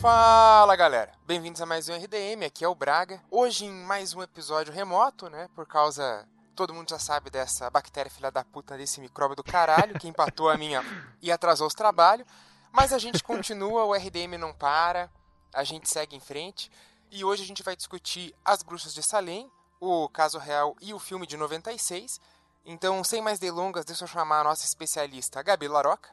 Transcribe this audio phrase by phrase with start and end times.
[0.00, 3.20] Fala galera, bem-vindos a mais um RDM, aqui é o Braga.
[3.28, 5.48] Hoje em mais um episódio remoto, né?
[5.56, 6.24] Por causa.
[6.54, 10.48] Todo mundo já sabe dessa bactéria filha da puta desse micróbio do caralho que empatou
[10.48, 10.82] a minha
[11.20, 12.28] e atrasou os trabalhos.
[12.70, 15.10] Mas a gente continua, o RDM não para,
[15.52, 16.70] a gente segue em frente.
[17.10, 21.00] E hoje a gente vai discutir As Bruxas de Salem, o caso real e o
[21.00, 22.20] filme de 96.
[22.64, 26.10] Então, sem mais delongas, deixa eu chamar a nossa especialista, Gabi Laroca.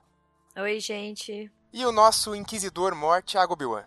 [0.55, 1.51] Oi, gente.
[1.75, 3.83] E o nosso inquisidor morte, Thiago Biwan.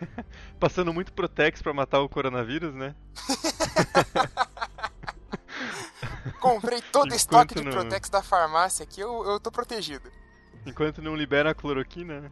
[0.60, 2.94] Passando muito Protex para matar o coronavírus, né?
[6.38, 10.12] Comprei todo o estoque de Protex da farmácia aqui, eu, eu tô protegido.
[10.66, 12.30] Enquanto não libera a cloroquina, né?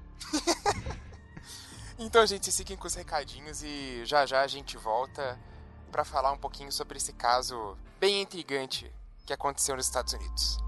[1.99, 5.41] então, gente, fiquem com os recadinhos e já já a gente volta
[5.91, 8.93] para falar um pouquinho sobre esse caso bem intrigante
[9.25, 10.68] que aconteceu nos Estados Unidos.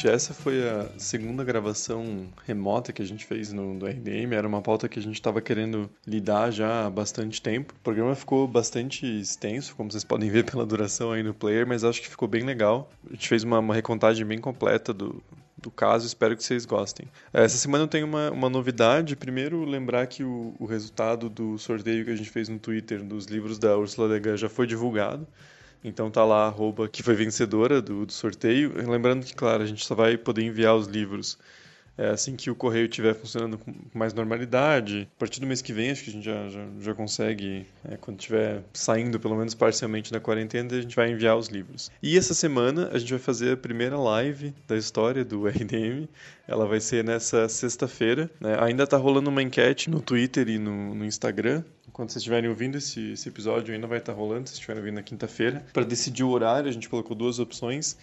[0.00, 4.32] Gente, essa foi a segunda gravação remota que a gente fez no, no RDM.
[4.32, 7.74] Era uma pauta que a gente estava querendo lidar já há bastante tempo.
[7.78, 11.84] O programa ficou bastante extenso, como vocês podem ver pela duração aí no player, mas
[11.84, 12.90] acho que ficou bem legal.
[13.10, 15.22] A gente fez uma, uma recontagem bem completa do,
[15.58, 17.06] do caso, espero que vocês gostem.
[17.30, 19.14] Essa semana eu tenho uma, uma novidade.
[19.14, 23.26] Primeiro, lembrar que o, o resultado do sorteio que a gente fez no Twitter dos
[23.26, 25.26] livros da Ursula Le Guin já foi divulgado.
[25.82, 28.72] Então tá lá a arroba que foi vencedora do, do sorteio.
[28.88, 31.38] Lembrando que, claro, a gente só vai poder enviar os livros
[32.00, 35.06] é, assim que o correio estiver funcionando com mais normalidade.
[35.16, 37.98] A partir do mês que vem, acho que a gente já, já, já consegue, é,
[37.98, 41.90] quando estiver saindo pelo menos parcialmente da quarentena, a gente vai enviar os livros.
[42.02, 46.08] E essa semana a gente vai fazer a primeira live da história do RDM.
[46.48, 48.30] Ela vai ser nessa sexta-feira.
[48.40, 48.56] Né?
[48.60, 52.78] Ainda está rolando uma enquete no Twitter e no, no Instagram quando vocês estiverem ouvindo
[52.78, 55.64] esse, esse episódio, ainda vai estar rolando, se estiverem ouvindo na quinta-feira.
[55.72, 57.96] Para decidir o horário, a gente colocou duas opções.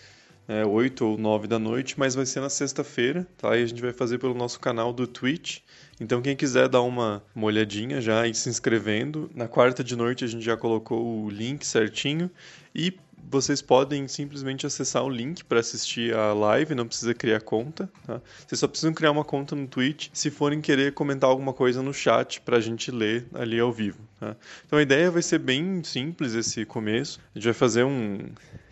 [0.50, 3.58] É, 8 ou 9 da noite, mas vai ser na sexta-feira, tá?
[3.58, 5.60] E a gente vai fazer pelo nosso canal do Twitch.
[6.00, 10.24] Então quem quiser dar uma, uma olhadinha já e se inscrevendo, na quarta de noite
[10.24, 12.32] a gente já colocou o link certinho
[12.74, 12.98] e
[13.30, 17.90] vocês podem simplesmente acessar o link para assistir a live, não precisa criar conta.
[18.06, 18.22] Tá?
[18.46, 21.94] Vocês só precisam criar uma conta no Twitch se forem querer comentar alguma coisa no
[21.94, 24.00] chat para a gente ler ali ao vivo.
[24.20, 24.36] Tá?
[24.66, 27.20] Então a ideia vai ser bem simples esse começo.
[27.36, 28.20] A gente vai fazer um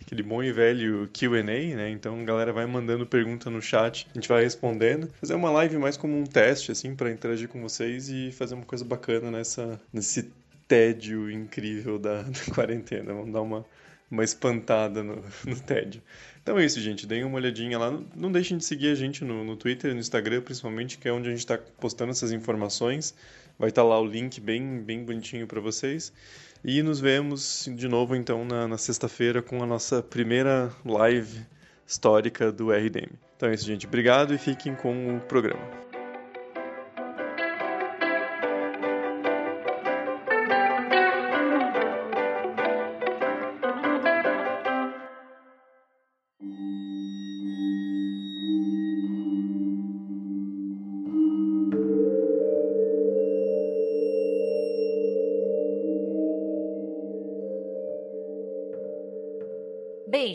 [0.00, 1.90] aquele bom e velho Q&A, né?
[1.90, 5.10] Então a galera vai mandando pergunta no chat, a gente vai respondendo.
[5.20, 8.64] Fazer uma live mais como um teste, assim, para interagir com vocês e fazer uma
[8.64, 10.30] coisa bacana nessa, nesse
[10.68, 13.12] tédio incrível da, da quarentena.
[13.12, 13.66] Vamos dar uma
[14.10, 16.02] uma espantada no, no tédio.
[16.42, 17.06] Então é isso, gente.
[17.06, 17.98] Deem uma olhadinha lá.
[18.14, 21.12] Não deixem de seguir a gente no, no Twitter e no Instagram, principalmente, que é
[21.12, 23.14] onde a gente está postando essas informações.
[23.58, 26.12] Vai estar tá lá o link bem, bem bonitinho para vocês.
[26.64, 31.46] E nos vemos de novo, então, na, na sexta-feira com a nossa primeira live
[31.86, 33.12] histórica do RDM.
[33.36, 33.86] Então é isso, gente.
[33.86, 35.85] Obrigado e fiquem com o programa.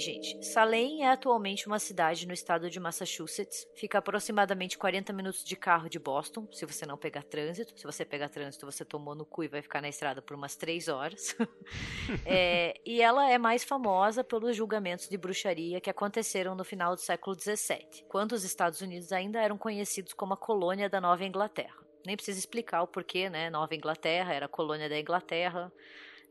[0.01, 3.67] Gente, Salem é atualmente uma cidade no estado de Massachusetts.
[3.75, 7.79] Fica aproximadamente 40 minutos de carro de Boston, se você não pegar trânsito.
[7.79, 10.55] Se você pegar trânsito, você tomou no cu e vai ficar na estrada por umas
[10.55, 11.35] 3 horas.
[12.25, 17.01] é, e ela é mais famosa pelos julgamentos de bruxaria que aconteceram no final do
[17.01, 21.75] século XVII, quando os Estados Unidos ainda eram conhecidos como a colônia da Nova Inglaterra.
[22.03, 23.51] Nem precisa explicar o porquê, né?
[23.51, 25.71] Nova Inglaterra era colônia da Inglaterra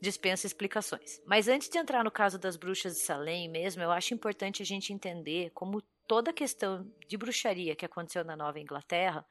[0.00, 1.20] dispensa explicações.
[1.26, 4.66] Mas antes de entrar no caso das bruxas de Salem mesmo, eu acho importante a
[4.66, 9.24] gente entender como toda a questão de bruxaria que aconteceu na Nova Inglaterra,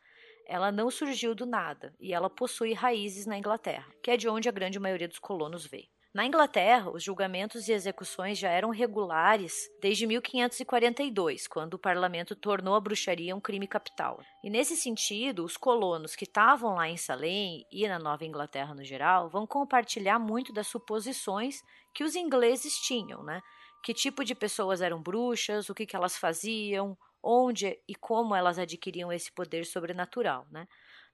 [0.45, 4.47] ela não surgiu do nada e ela possui raízes na Inglaterra, que é de onde
[4.47, 5.87] a grande maioria dos colonos veio.
[6.11, 12.73] Na Inglaterra, os julgamentos e execuções já eram regulares desde 1542, quando o parlamento tornou
[12.73, 14.19] a bruxaria um crime capital.
[14.43, 18.83] E nesse sentido, os colonos que estavam lá em Salem e na Nova Inglaterra no
[18.83, 21.61] geral vão compartilhar muito das suposições
[21.93, 23.39] que os ingleses tinham, né?
[23.83, 28.57] Que tipo de pessoas eram bruxas, o que, que elas faziam, onde e como elas
[28.57, 30.67] adquiriam esse poder sobrenatural, né?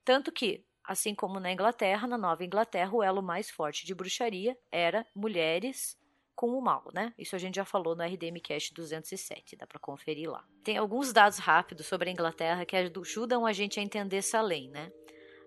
[0.06, 4.58] Tanto que Assim como na Inglaterra, na Nova Inglaterra, o elo mais forte de bruxaria
[4.72, 5.98] era mulheres
[6.36, 7.14] com o mal, né?
[7.18, 10.46] Isso a gente já falou no RDM Cast 207, dá para conferir lá.
[10.64, 14.70] Tem alguns dados rápidos sobre a Inglaterra que ajudam a gente a entender essa lei,
[14.70, 14.92] né?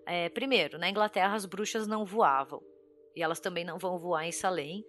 [0.05, 2.61] É, primeiro, na Inglaterra as bruxas não voavam
[3.15, 4.83] e elas também não vão voar em Salem,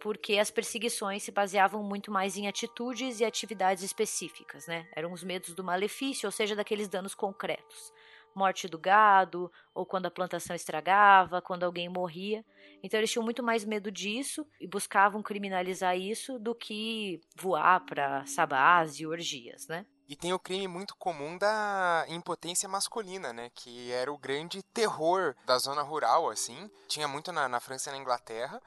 [0.00, 4.88] porque as perseguições se baseavam muito mais em atitudes e atividades específicas, né?
[4.96, 7.92] Eram os medos do malefício, ou seja, daqueles danos concretos
[8.34, 12.44] morte do gado, ou quando a plantação estragava, quando alguém morria.
[12.82, 18.26] Então eles tinham muito mais medo disso e buscavam criminalizar isso do que voar para
[18.26, 19.86] sabás e orgias, né?
[20.08, 23.50] E tem o crime muito comum da impotência masculina, né?
[23.54, 26.70] Que era o grande terror da zona rural, assim.
[26.88, 28.60] Tinha muito na, na França e na Inglaterra,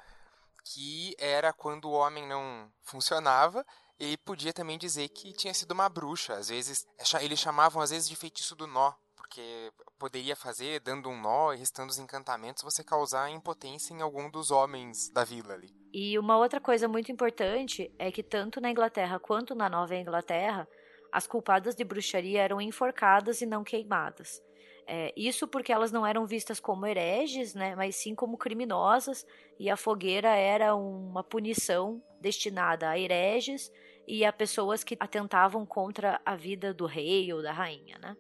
[0.64, 3.64] que era quando o homem não funcionava
[4.00, 6.34] e podia também dizer que tinha sido uma bruxa.
[6.34, 6.88] Às vezes,
[7.22, 8.94] eles chamavam às vezes de feitiço do nó,
[9.26, 14.30] porque poderia fazer, dando um nó e restando os encantamentos, você causar impotência em algum
[14.30, 15.76] dos homens da vila ali.
[15.92, 20.68] E uma outra coisa muito importante é que tanto na Inglaterra quanto na Nova Inglaterra,
[21.12, 24.44] as culpadas de bruxaria eram enforcadas e não queimadas.
[24.88, 29.26] É, isso porque elas não eram vistas como hereges, né, mas sim como criminosas,
[29.60, 33.72] e a fogueira era uma punição destinada a hereges
[34.08, 38.16] e a pessoas que atentavam contra a vida do rei ou da rainha, né?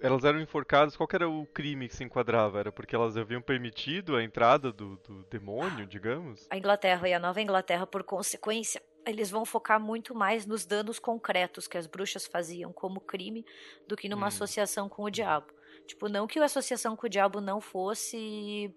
[0.00, 2.60] Elas eram enforcadas, qual era o crime que se enquadrava?
[2.60, 6.46] Era porque elas haviam permitido a entrada do, do demônio, digamos?
[6.50, 10.98] A Inglaterra e a Nova Inglaterra, por consequência, eles vão focar muito mais nos danos
[10.98, 13.44] concretos que as bruxas faziam como crime
[13.86, 14.28] do que numa hum.
[14.28, 15.46] associação com o diabo.
[15.86, 18.74] Tipo, não que a associação com o diabo não fosse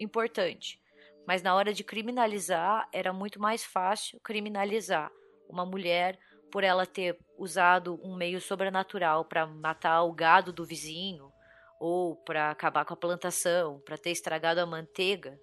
[0.00, 0.80] importante,
[1.26, 5.10] mas na hora de criminalizar era muito mais fácil criminalizar
[5.48, 6.18] uma mulher
[6.50, 11.32] por ela ter usado um meio sobrenatural para matar o gado do vizinho
[11.78, 15.38] ou para acabar com a plantação, para ter estragado a manteiga,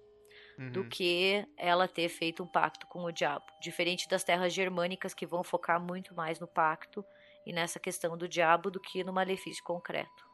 [0.58, 0.72] uhum.
[0.72, 3.44] do que ela ter feito um pacto com o diabo.
[3.60, 7.04] Diferente das terras germânicas que vão focar muito mais no pacto
[7.46, 10.24] e nessa questão do diabo do que no malefício concreto.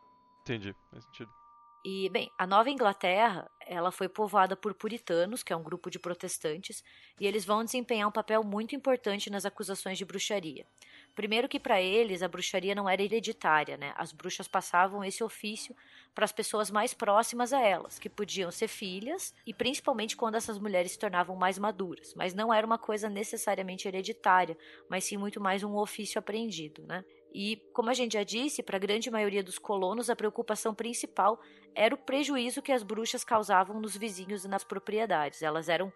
[0.43, 1.40] Entendi, faz sentido.
[1.83, 5.99] E, bem, a Nova Inglaterra, ela foi povoada por puritanos, que é um grupo de
[5.99, 6.85] protestantes,
[7.19, 10.67] e eles vão desempenhar um papel muito importante nas acusações de bruxaria.
[11.15, 13.95] Primeiro que para eles a bruxaria não era hereditária, né?
[13.97, 15.75] As bruxas passavam esse ofício
[16.15, 20.59] para as pessoas mais próximas a elas, que podiam ser filhas, e principalmente quando essas
[20.59, 24.57] mulheres se tornavam mais maduras, mas não era uma coisa necessariamente hereditária,
[24.87, 27.03] mas sim muito mais um ofício aprendido, né?
[27.33, 31.41] E, como a gente já disse, para a grande maioria dos colonos, a preocupação principal
[31.75, 35.43] era o prejuízo que as bruxas causavam nos vizinhos e nas propriedades.
[35.43, 35.93] Elas eram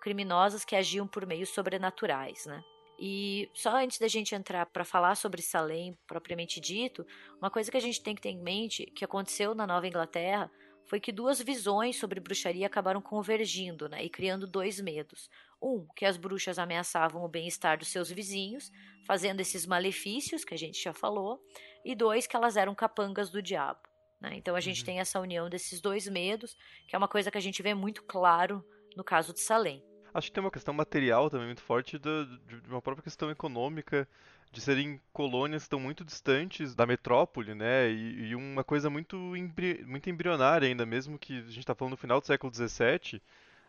[0.00, 2.62] criminosas que agiam por meios sobrenaturais, né?
[2.98, 7.06] E só antes da gente entrar para falar sobre Salem propriamente dito,
[7.40, 10.50] uma coisa que a gente tem que ter em mente que aconteceu na Nova Inglaterra
[10.88, 15.28] foi que duas visões sobre bruxaria acabaram convergindo né, e criando dois medos.
[15.60, 18.70] Um, que as bruxas ameaçavam o bem-estar dos seus vizinhos,
[19.06, 21.40] fazendo esses malefícios que a gente já falou,
[21.84, 23.80] e dois, que elas eram capangas do diabo.
[24.20, 24.36] Né?
[24.36, 24.86] Então a gente uhum.
[24.86, 26.56] tem essa união desses dois medos,
[26.88, 28.64] que é uma coisa que a gente vê muito claro
[28.96, 29.84] no caso de Salem.
[30.14, 34.08] Acho que tem uma questão material também muito forte de, de uma própria questão econômica
[34.50, 37.90] de serem colônias que estão muito distantes da metrópole, né?
[37.90, 41.92] E, e uma coisa muito, embri muito embrionária ainda, mesmo que a gente está falando
[41.92, 43.20] no final do século XVII,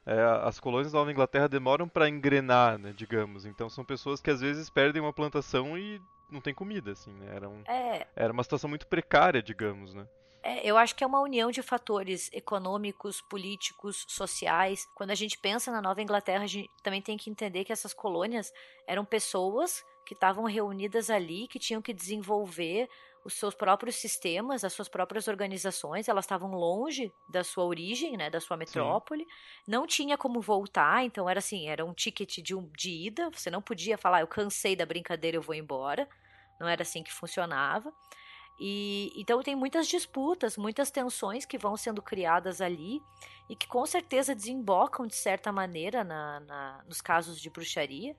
[0.05, 3.45] é, as colônias da Nova Inglaterra demoram para engrenar, né, digamos.
[3.45, 7.35] Então são pessoas que às vezes perdem uma plantação e não tem comida, assim, né?
[7.35, 8.07] Era, um, é...
[8.15, 10.07] era uma situação muito precária, digamos, né?
[10.41, 14.87] É, eu acho que é uma união de fatores econômicos, políticos, sociais.
[14.95, 17.93] Quando a gente pensa na Nova Inglaterra, a gente também tem que entender que essas
[17.93, 18.53] colônias
[18.87, 22.89] eram pessoas que estavam reunidas ali, que tinham que desenvolver
[23.23, 28.27] os seus próprios sistemas, as suas próprias organizações, elas estavam longe da sua origem, né,
[28.27, 29.29] da sua metrópole, Sim.
[29.67, 33.51] não tinha como voltar, então era assim, era um ticket de, um, de ida, você
[33.51, 36.09] não podia falar, eu cansei da brincadeira, eu vou embora,
[36.59, 37.93] não era assim que funcionava.
[38.59, 42.99] E então tem muitas disputas, muitas tensões que vão sendo criadas ali
[43.47, 48.17] e que com certeza desembocam de certa maneira na, na nos casos de bruxaria.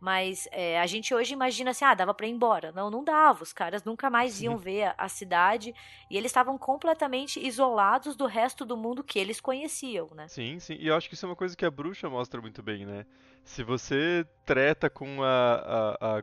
[0.00, 2.72] Mas é, a gente hoje imagina assim, ah, dava para ir embora.
[2.72, 3.42] Não, não dava.
[3.42, 5.74] Os caras nunca mais iam ver a, a cidade
[6.10, 10.28] e eles estavam completamente isolados do resto do mundo que eles conheciam, né?
[10.28, 10.76] Sim, sim.
[10.78, 13.06] E eu acho que isso é uma coisa que a bruxa mostra muito bem, né?
[13.44, 16.22] Se você treta com a, a, a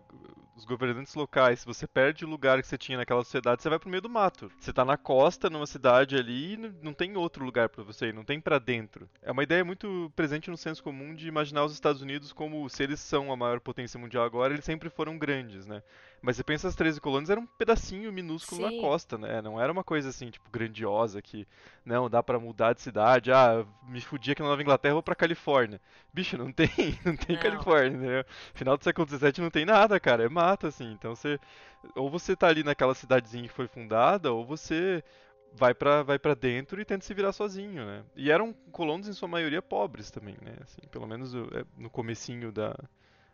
[0.62, 3.80] os governantes locais, se você perde o lugar que você tinha naquela sociedade, você vai
[3.80, 4.52] pro meio do mato.
[4.60, 8.24] Você tá na costa, numa cidade ali, não tem outro lugar para você ir, não
[8.24, 9.10] tem para dentro.
[9.24, 12.84] É uma ideia muito presente no senso comum de imaginar os Estados Unidos como se
[12.84, 15.82] eles são a maior potência mundial agora, eles sempre foram grandes, né?
[16.22, 18.76] Mas você pensa as 13 colônias era um pedacinho minúsculo Sim.
[18.76, 19.42] na costa, né?
[19.42, 21.48] Não era uma coisa assim, tipo, grandiosa que
[21.84, 23.32] não dá pra mudar de cidade.
[23.32, 25.82] Ah, me fudi aqui na Nova Inglaterra, vou pra Califórnia.
[26.14, 26.70] Bicho, não tem,
[27.04, 27.42] não tem Não.
[27.42, 28.26] Califórnia, entendeu?
[28.54, 30.92] Final do século XVII não tem nada, cara, é mata assim.
[30.92, 31.40] Então você
[31.96, 35.04] ou você tá ali naquela cidadezinha que foi fundada, ou você
[35.54, 38.04] vai pra, vai pra dentro e tenta se virar sozinho, né?
[38.16, 40.56] E eram colonos em sua maioria pobres também, né?
[40.62, 42.76] Assim, pelo menos é, no comecinho da,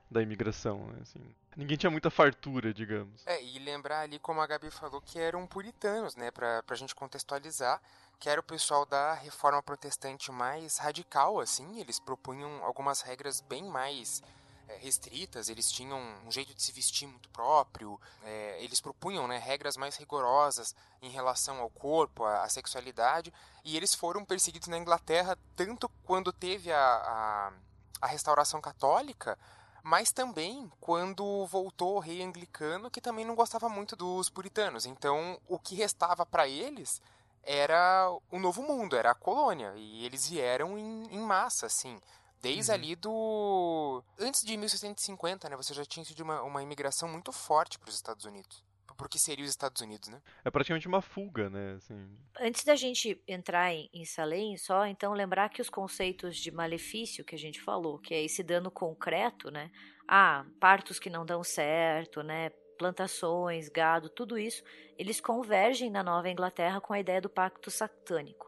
[0.10, 1.00] da imigração, né?
[1.02, 1.20] Assim,
[1.56, 3.26] ninguém tinha muita fartura, digamos.
[3.26, 6.32] É, e lembrar ali, como a Gabi falou, que eram puritanos, né?
[6.32, 7.82] Pra, pra gente contextualizar,
[8.20, 11.80] que era o pessoal da reforma protestante mais radical, assim.
[11.80, 14.22] Eles propunham algumas regras bem mais
[14.68, 19.38] é, restritas, eles tinham um jeito de se vestir muito próprio, é, eles propunham né,
[19.38, 23.34] regras mais rigorosas em relação ao corpo, à, à sexualidade,
[23.64, 27.54] e eles foram perseguidos na Inglaterra tanto quando teve a, a,
[28.02, 29.40] a restauração católica,
[29.84, 34.86] mas também quando voltou o rei anglicano, que também não gostava muito dos puritanos.
[34.86, 37.02] Então, o que restava para eles
[37.44, 42.00] era o novo mundo, era a colônia, e eles vieram em, em massa, assim.
[42.42, 42.76] Desde Uhum.
[42.76, 44.04] ali do.
[44.20, 45.56] Antes de 1650, né?
[45.56, 48.64] Você já tinha tido uma, uma imigração muito forte para os Estados Unidos.
[48.98, 50.20] Por que seria os Estados Unidos, né?
[50.44, 51.76] É praticamente uma fuga, né?
[51.76, 56.52] Assim, Antes da gente entrar em, em Salem, só então lembrar que os conceitos de
[56.52, 59.72] malefício que a gente falou, que é esse dano concreto, né?
[60.08, 62.50] Ah, partos que não dão certo, né?
[62.78, 64.64] Plantações, gado, tudo isso,
[64.98, 68.48] eles convergem na Nova Inglaterra com a ideia do pacto satânico.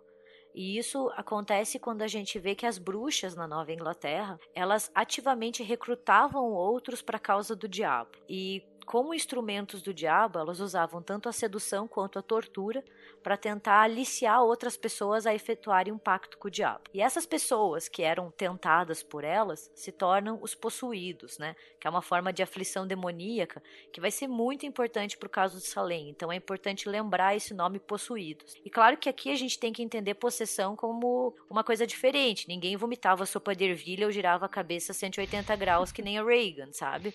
[0.53, 5.63] E isso acontece quando a gente vê que as bruxas na Nova Inglaterra, elas ativamente
[5.63, 8.11] recrutavam outros para a causa do diabo.
[8.27, 12.83] E como instrumentos do diabo, elas usavam tanto a sedução quanto a tortura
[13.21, 16.81] para tentar aliciar outras pessoas a efetuarem um pacto com o diabo.
[16.91, 21.55] E essas pessoas que eram tentadas por elas se tornam os possuídos, né?
[21.79, 23.61] Que é uma forma de aflição demoníaca
[23.93, 26.09] que vai ser muito importante para o caso de Salem.
[26.09, 28.55] Então é importante lembrar esse nome possuídos.
[28.65, 32.47] E claro que aqui a gente tem que entender possessão como uma coisa diferente.
[32.47, 36.73] Ninguém vomitava sopa de ervilha ou girava a cabeça 180 graus que nem a Reagan,
[36.73, 37.13] sabe?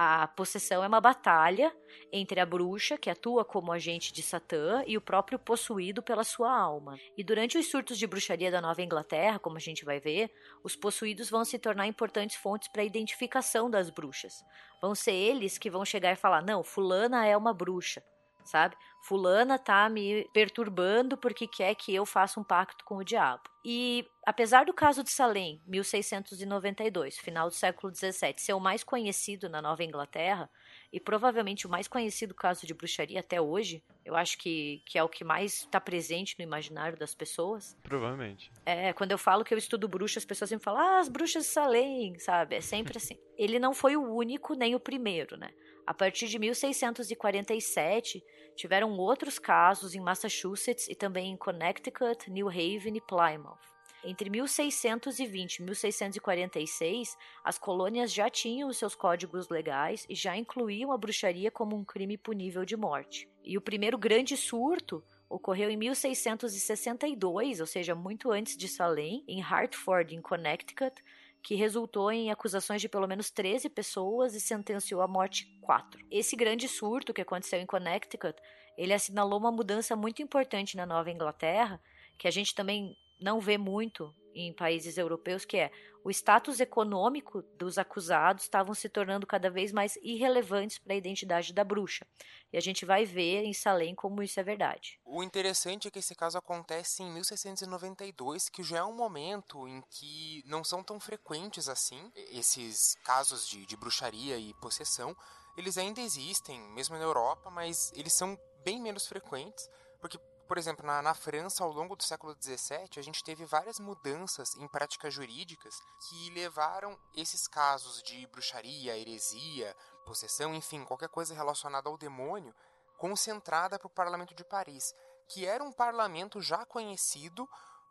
[0.00, 1.74] A possessão é uma batalha
[2.12, 6.56] entre a bruxa, que atua como agente de Satã, e o próprio possuído pela sua
[6.56, 6.96] alma.
[7.16, 10.30] E durante os surtos de bruxaria da Nova Inglaterra, como a gente vai ver,
[10.62, 14.34] os possuídos vão se tornar importantes fontes para a identificação das bruxas.
[14.80, 18.00] Vão ser eles que vão chegar e falar: não, Fulana é uma bruxa,
[18.48, 18.76] sabe?
[19.02, 23.42] Fulana tá me perturbando porque quer que eu faça um pacto com o diabo.
[23.64, 29.48] E apesar do caso de Salem, 1692, final do século XVII, ser o mais conhecido
[29.48, 30.48] na Nova Inglaterra
[30.90, 35.02] e provavelmente o mais conhecido caso de bruxaria até hoje, eu acho que, que é
[35.02, 37.76] o que mais está presente no imaginário das pessoas.
[37.82, 38.50] provavelmente.
[38.64, 41.44] É, quando eu falo que eu estudo bruxa, as pessoas sempre falam, ah, as bruxas
[41.44, 42.56] de Salem, sabe?
[42.56, 43.18] É sempre assim.
[43.36, 45.50] Ele não foi o único nem o primeiro, né?
[45.88, 48.22] A partir de 1647,
[48.54, 53.56] tiveram outros casos em Massachusetts e também em Connecticut, New Haven e Plymouth.
[54.04, 60.98] Entre 1620 e 1646, as colônias já tinham seus códigos legais e já incluíam a
[60.98, 63.26] bruxaria como um crime punível de morte.
[63.42, 69.40] E o primeiro grande surto ocorreu em 1662, ou seja, muito antes de Salem, em
[69.40, 71.02] Hartford, em Connecticut,
[71.42, 76.04] que resultou em acusações de pelo menos 13 pessoas e sentenciou à morte 4.
[76.10, 78.38] Esse grande surto que aconteceu em Connecticut,
[78.76, 81.80] ele assinalou uma mudança muito importante na Nova Inglaterra,
[82.16, 85.70] que a gente também não vê muito em países europeus, que é
[86.04, 91.52] o status econômico dos acusados estavam se tornando cada vez mais irrelevantes para a identidade
[91.52, 92.06] da bruxa.
[92.52, 94.98] E a gente vai ver em Salem como isso é verdade.
[95.04, 99.82] O interessante é que esse caso acontece em 1692, que já é um momento em
[99.90, 105.14] que não são tão frequentes assim esses casos de, de bruxaria e possessão.
[105.56, 109.68] Eles ainda existem, mesmo na Europa, mas eles são bem menos frequentes,
[110.00, 110.18] porque
[110.48, 114.56] por exemplo, na, na, França, ao longo do século XVII, a gente teve várias mudanças
[114.56, 115.78] em práticas jurídicas
[116.08, 119.76] que levaram esses casos de bruxaria, heresia,
[120.06, 122.54] possessão, enfim, qualquer coisa relacionada ao demônio,
[122.96, 124.94] concentrada para o Parlamento de Paris,
[125.28, 127.46] que era um parlamento já conhecido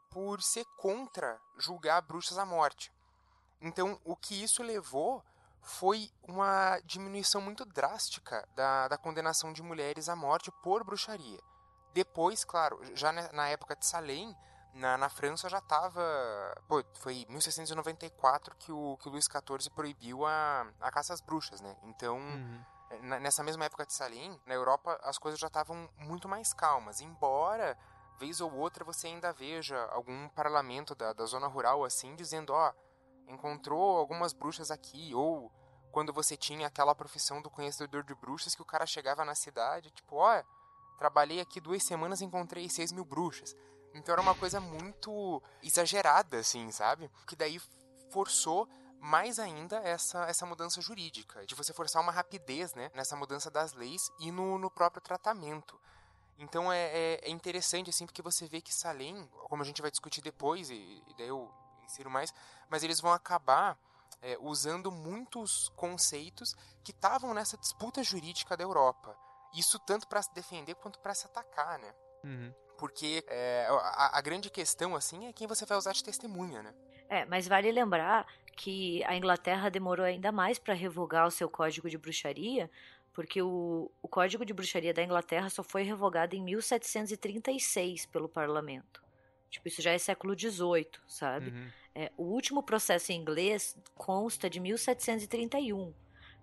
[0.09, 2.91] por ser contra julgar bruxas à morte.
[3.61, 5.23] Então, o que isso levou
[5.61, 11.39] foi uma diminuição muito drástica da, da condenação de mulheres à morte por bruxaria.
[11.97, 14.37] Depois, claro, já na época de Salem,
[14.71, 15.99] na, na França já estava.
[16.67, 21.21] Pô, foi em 1694 que o, que o Luís XIV proibiu a, a caça às
[21.21, 21.75] bruxas, né?
[21.81, 22.63] Então, Uhum.
[23.01, 27.01] na- nessa mesma época de Salem, na Europa as coisas já estavam muito mais calmas.
[27.01, 27.75] Embora,
[28.19, 32.71] vez ou outra, você ainda veja algum parlamento da, da zona rural assim dizendo: ó,
[33.27, 35.51] encontrou algumas bruxas aqui, ou
[35.91, 39.89] quando você tinha aquela profissão do conhecedor de bruxas que o cara chegava na cidade,
[39.89, 40.43] tipo, ó,
[40.97, 43.55] trabalhei aqui duas semanas e encontrei seis mil bruxas.
[43.93, 47.09] Então era uma coisa muito exagerada, assim, sabe?
[47.25, 47.59] Que daí
[48.09, 48.67] forçou
[48.99, 53.73] mais ainda essa, essa mudança jurídica, de você forçar uma rapidez né, nessa mudança das
[53.73, 55.79] leis e no, no próprio tratamento.
[56.37, 59.89] Então é, é, é, interessante, assim, porque você vê que Salem, como a gente vai
[59.89, 61.51] discutir depois, e, e daí eu
[61.83, 62.33] insiro mais,
[62.69, 63.77] mas eles vão acabar
[64.21, 69.17] é, usando muitos conceitos que estavam nessa disputa jurídica da Europa.
[69.55, 71.93] Isso tanto para se defender quanto para se atacar, né?
[72.23, 72.53] Uhum.
[72.77, 76.73] Porque é, a, a, grande questão, assim, é quem você vai usar de testemunha, né?
[77.09, 81.89] É, mas vale lembrar que a Inglaterra demorou ainda mais para revogar o seu código
[81.89, 82.69] de bruxaria,
[83.17, 89.01] porque o, o Código de Bruxaria da Inglaterra só foi revogado em 1736 pelo parlamento.
[89.49, 91.49] Tipo, isso já é século XVIII, sabe?
[91.49, 91.67] Uhum.
[91.95, 95.91] É, o último processo em inglês consta de 1731,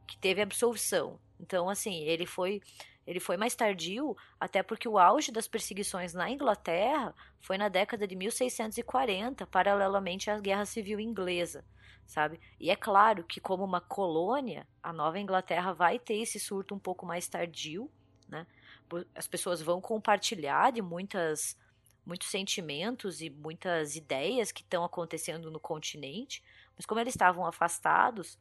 [0.04, 1.20] que teve absolvição.
[1.38, 2.60] Então, assim, ele foi
[3.06, 8.06] ele foi mais tardio, até porque o auge das perseguições na Inglaterra foi na década
[8.06, 11.64] de 1640, paralelamente à Guerra Civil Inglesa,
[12.06, 12.40] sabe?
[12.58, 16.78] E é claro que como uma colônia, a Nova Inglaterra vai ter esse surto um
[16.78, 17.90] pouco mais tardio,
[18.28, 18.46] né?
[19.14, 21.56] As pessoas vão compartilhar de muitas
[22.06, 26.42] muitos sentimentos e muitas ideias que estão acontecendo no continente,
[26.76, 28.38] mas como eles estavam afastados,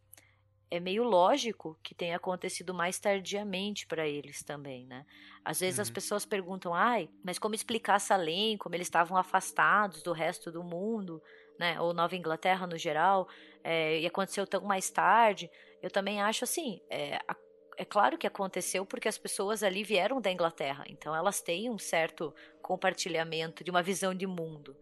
[0.73, 5.05] é meio lógico que tenha acontecido mais tardiamente para eles também, né?
[5.45, 5.83] Às vezes uhum.
[5.83, 10.63] as pessoas perguntam, ai, mas como explicar Salem, como eles estavam afastados do resto do
[10.63, 11.21] mundo,
[11.59, 11.79] né?
[11.79, 13.27] Ou Nova Inglaterra no geral,
[13.63, 15.47] é, e aconteceu tão mais tarde.
[15.79, 17.19] Eu também acho assim, é,
[17.77, 21.77] é claro que aconteceu porque as pessoas ali vieram da Inglaterra, então elas têm um
[21.77, 24.75] certo compartilhamento de uma visão de mundo.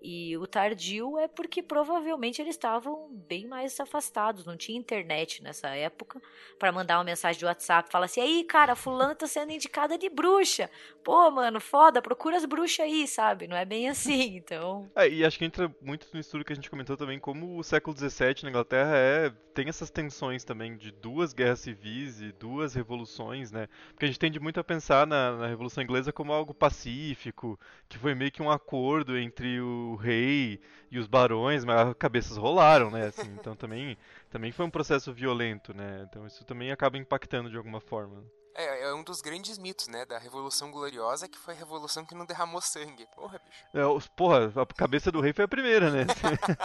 [0.00, 5.68] E o tardio é porque provavelmente eles estavam bem mais afastados, não tinha internet nessa
[5.68, 6.20] época
[6.58, 10.08] para mandar uma mensagem de WhatsApp, fala assim: "Aí, cara, fulana tá sendo indicada de
[10.08, 10.70] bruxa.
[11.02, 13.48] Pô, mano, foda, procura as bruxas aí, sabe?
[13.48, 14.90] Não é bem assim, então".
[14.94, 17.64] É, e acho que entra muito no estudo que a gente comentou também como o
[17.64, 22.74] século XVII na Inglaterra é tem essas tensões também de duas guerras civis e duas
[22.74, 23.66] revoluções, né?
[23.88, 27.98] Porque a gente tende muito a pensar na, na Revolução Inglesa como algo pacífico, que
[27.98, 32.90] foi meio que um acordo entre o o rei e os barões, mas cabeças rolaram,
[32.90, 33.06] né?
[33.06, 33.96] Assim, então também,
[34.30, 36.06] também foi um processo violento, né?
[36.08, 38.24] Então isso também acaba impactando de alguma forma.
[38.54, 42.12] É, é um dos grandes mitos, né, da Revolução Gloriosa, que foi a revolução que
[42.12, 43.06] não derramou sangue.
[43.14, 43.64] Porra, bicho.
[43.72, 46.06] É, os, porra, a cabeça do rei foi a primeira, né?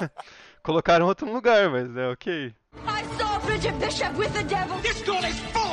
[0.64, 2.48] Colocaram outro lugar, mas é ok.
[2.48, 4.82] I saw Bridget Bishop with the devil.
[4.82, 5.73] This girl is false!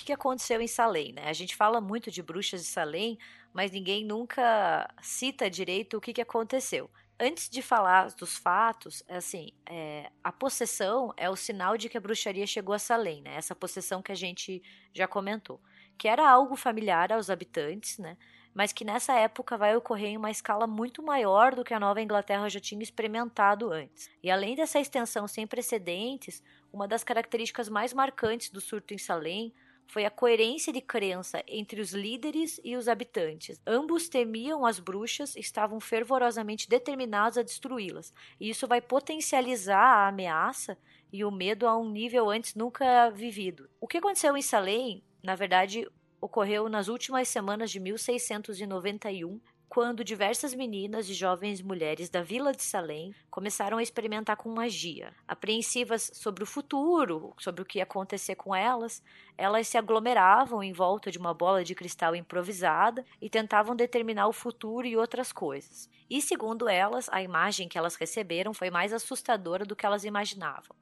[0.00, 1.28] Que, que aconteceu em Salem, né?
[1.28, 3.18] A gente fala muito de bruxas de Salem,
[3.52, 6.90] mas ninguém nunca cita direito o que, que aconteceu.
[7.18, 11.98] Antes de falar dos fatos, é assim, é, a possessão é o sinal de que
[11.98, 13.34] a bruxaria chegou a Salem, né?
[13.34, 14.62] Essa possessão que a gente
[14.94, 15.60] já comentou,
[15.98, 18.16] que era algo familiar aos habitantes, né?
[18.54, 22.00] Mas que nessa época vai ocorrer em uma escala muito maior do que a Nova
[22.00, 24.08] Inglaterra já tinha experimentado antes.
[24.22, 29.52] E além dessa extensão sem precedentes, uma das características mais marcantes do surto em Salem
[29.90, 33.60] foi a coerência de crença entre os líderes e os habitantes.
[33.66, 38.14] Ambos temiam as bruxas e estavam fervorosamente determinados a destruí-las.
[38.38, 40.78] E isso vai potencializar a ameaça
[41.12, 43.68] e o medo a um nível antes nunca vivido.
[43.80, 45.88] O que aconteceu em Salem, na verdade,
[46.20, 52.60] ocorreu nas últimas semanas de 1691, quando diversas meninas e jovens mulheres da vila de
[52.60, 55.14] Salem começaram a experimentar com magia.
[55.28, 59.00] Apreensivas sobre o futuro, sobre o que ia acontecer com elas,
[59.38, 64.32] elas se aglomeravam em volta de uma bola de cristal improvisada e tentavam determinar o
[64.32, 65.88] futuro e outras coisas.
[66.10, 70.74] E segundo elas, a imagem que elas receberam foi mais assustadora do que elas imaginavam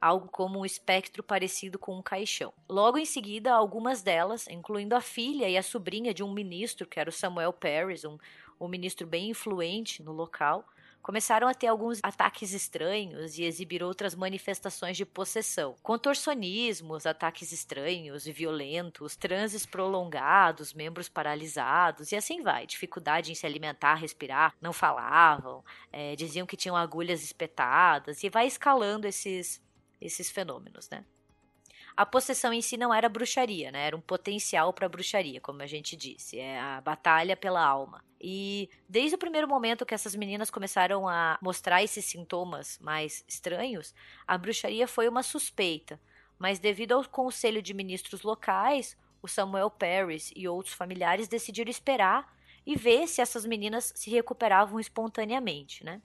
[0.00, 2.52] algo como um espectro parecido com um caixão.
[2.68, 7.00] Logo em seguida, algumas delas, incluindo a filha e a sobrinha de um ministro, que
[7.00, 8.18] era o Samuel Paris, um,
[8.60, 10.64] um ministro bem influente no local,
[11.06, 15.76] começaram a ter alguns ataques estranhos e exibir outras manifestações de possessão.
[15.80, 22.66] Contorcionismos, ataques estranhos e violentos, transes prolongados, membros paralisados e assim vai.
[22.66, 28.48] Dificuldade em se alimentar, respirar, não falavam, é, diziam que tinham agulhas espetadas e vai
[28.48, 29.64] escalando esses
[30.00, 31.04] esses fenômenos, né?
[31.96, 33.86] A possessão em si não era bruxaria, né?
[33.86, 36.38] Era um potencial para bruxaria, como a gente disse.
[36.38, 38.04] É a batalha pela alma.
[38.20, 43.94] E desde o primeiro momento que essas meninas começaram a mostrar esses sintomas mais estranhos,
[44.26, 45.98] a bruxaria foi uma suspeita.
[46.38, 52.36] Mas devido ao conselho de ministros locais, o Samuel Paris e outros familiares decidiram esperar
[52.66, 56.02] e ver se essas meninas se recuperavam espontaneamente, né?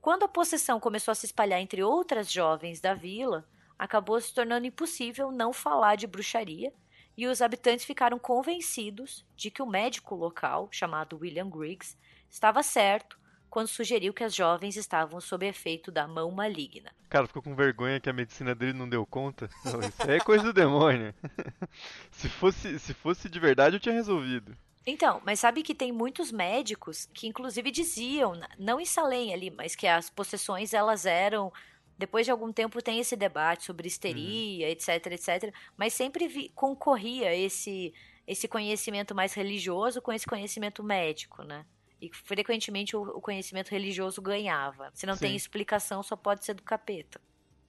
[0.00, 3.46] Quando a possessão começou a se espalhar entre outras jovens da vila,
[3.78, 6.72] acabou se tornando impossível não falar de bruxaria
[7.16, 11.98] e os habitantes ficaram convencidos de que o médico local, chamado William Griggs,
[12.30, 13.18] estava certo
[13.50, 16.92] quando sugeriu que as jovens estavam sob efeito da mão maligna.
[17.10, 19.50] Cara, ficou com vergonha que a medicina dele não deu conta?
[19.66, 21.12] Isso aí é coisa do demônio.
[22.10, 24.56] se, fosse, se fosse de verdade, eu tinha resolvido.
[24.86, 29.74] Então, mas sabe que tem muitos médicos que inclusive diziam, não em Salem ali, mas
[29.74, 31.52] que as possessões elas eram
[31.98, 34.72] depois de algum tempo tem esse debate sobre histeria, uhum.
[34.72, 37.92] etc, etc, mas sempre vi, concorria esse
[38.26, 41.66] esse conhecimento mais religioso com esse conhecimento médico, né?
[42.00, 44.90] E frequentemente o, o conhecimento religioso ganhava.
[44.94, 45.20] Se não Sim.
[45.20, 47.20] tem explicação, só pode ser do capeta.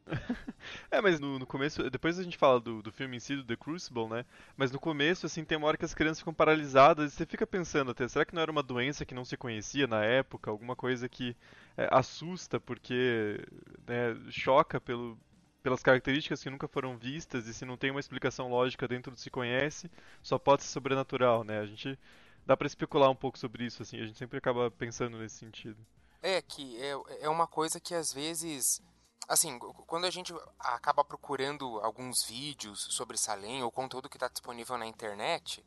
[0.89, 3.43] é, mas no, no, começo, depois a gente fala do, do filme em si, do
[3.43, 4.25] The Crucible, né?
[4.57, 7.45] Mas no começo, assim, tem uma hora que as crianças ficam paralisadas e você fica
[7.45, 10.49] pensando até, será que não era uma doença que não se conhecia na época?
[10.49, 11.35] Alguma coisa que
[11.77, 13.39] é, assusta porque
[13.87, 15.17] né, choca pelo,
[15.61, 19.19] pelas características que nunca foram vistas e se não tem uma explicação lógica dentro do
[19.19, 19.89] se conhece,
[20.21, 21.59] só pode ser sobrenatural, né?
[21.59, 21.97] A gente
[22.45, 25.77] dá para especular um pouco sobre isso, assim, a gente sempre acaba pensando nesse sentido.
[26.21, 28.81] É que é, é uma coisa que às vezes
[29.27, 29.57] assim,
[29.87, 34.85] quando a gente acaba procurando alguns vídeos sobre Salem ou conteúdo que está disponível na
[34.85, 35.63] internet,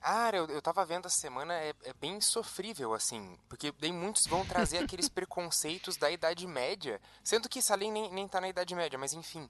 [0.00, 3.36] Cara, eu, eu tava vendo essa semana, é, é, bem sofrível, assim.
[3.48, 7.00] Porque daí muitos vão trazer aqueles preconceitos da Idade Média.
[7.22, 9.48] Sendo que Salem nem, nem tá na Idade Média, mas enfim.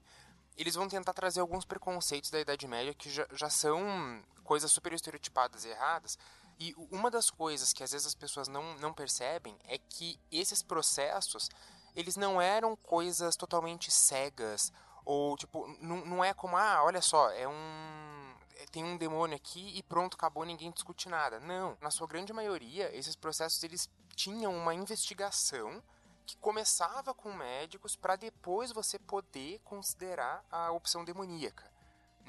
[0.57, 4.91] Eles vão tentar trazer alguns preconceitos da Idade Média que já, já são coisas super
[4.91, 6.17] estereotipadas e erradas.
[6.59, 10.61] E uma das coisas que às vezes as pessoas não, não percebem é que esses
[10.61, 11.49] processos
[11.95, 14.71] eles não eram coisas totalmente cegas
[15.05, 19.35] ou tipo não, não é como ah olha só é um é, tem um demônio
[19.35, 21.39] aqui e pronto acabou ninguém discute nada.
[21.39, 21.77] Não.
[21.81, 25.81] Na sua grande maioria esses processos eles tinham uma investigação
[26.25, 31.78] que começava com médicos para depois você poder considerar a opção demoníaca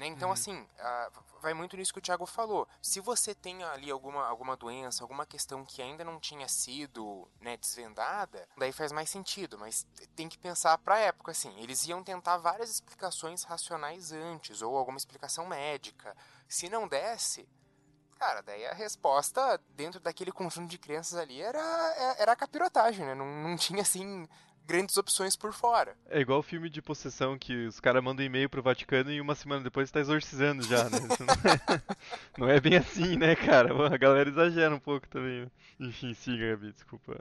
[0.01, 0.07] né?
[0.07, 0.33] Então, uhum.
[0.33, 0.67] assim,
[1.39, 2.67] vai muito nisso que o Thiago falou.
[2.81, 7.55] Se você tem ali alguma, alguma doença, alguma questão que ainda não tinha sido né,
[7.55, 9.59] desvendada, daí faz mais sentido.
[9.59, 9.85] Mas
[10.15, 11.55] tem que pensar para a época, assim.
[11.61, 16.17] Eles iam tentar várias explicações racionais antes, ou alguma explicação médica.
[16.47, 17.47] Se não desse,
[18.17, 23.05] cara, daí a resposta dentro daquele conjunto de crianças ali era, é, era a capirotagem,
[23.05, 23.13] né?
[23.13, 24.27] Não, não tinha, assim,
[24.65, 25.95] grandes opções por fora.
[26.09, 29.35] É igual o filme de possessão que os caras mandam e-mail pro Vaticano e uma
[29.35, 30.99] semana depois está exorcizando já, né?
[30.99, 31.81] Não é,
[32.37, 33.71] não é, bem assim, né, cara?
[33.93, 35.49] A galera exagera um pouco também.
[35.79, 37.17] Enfim, siga, Gabi, desculpa.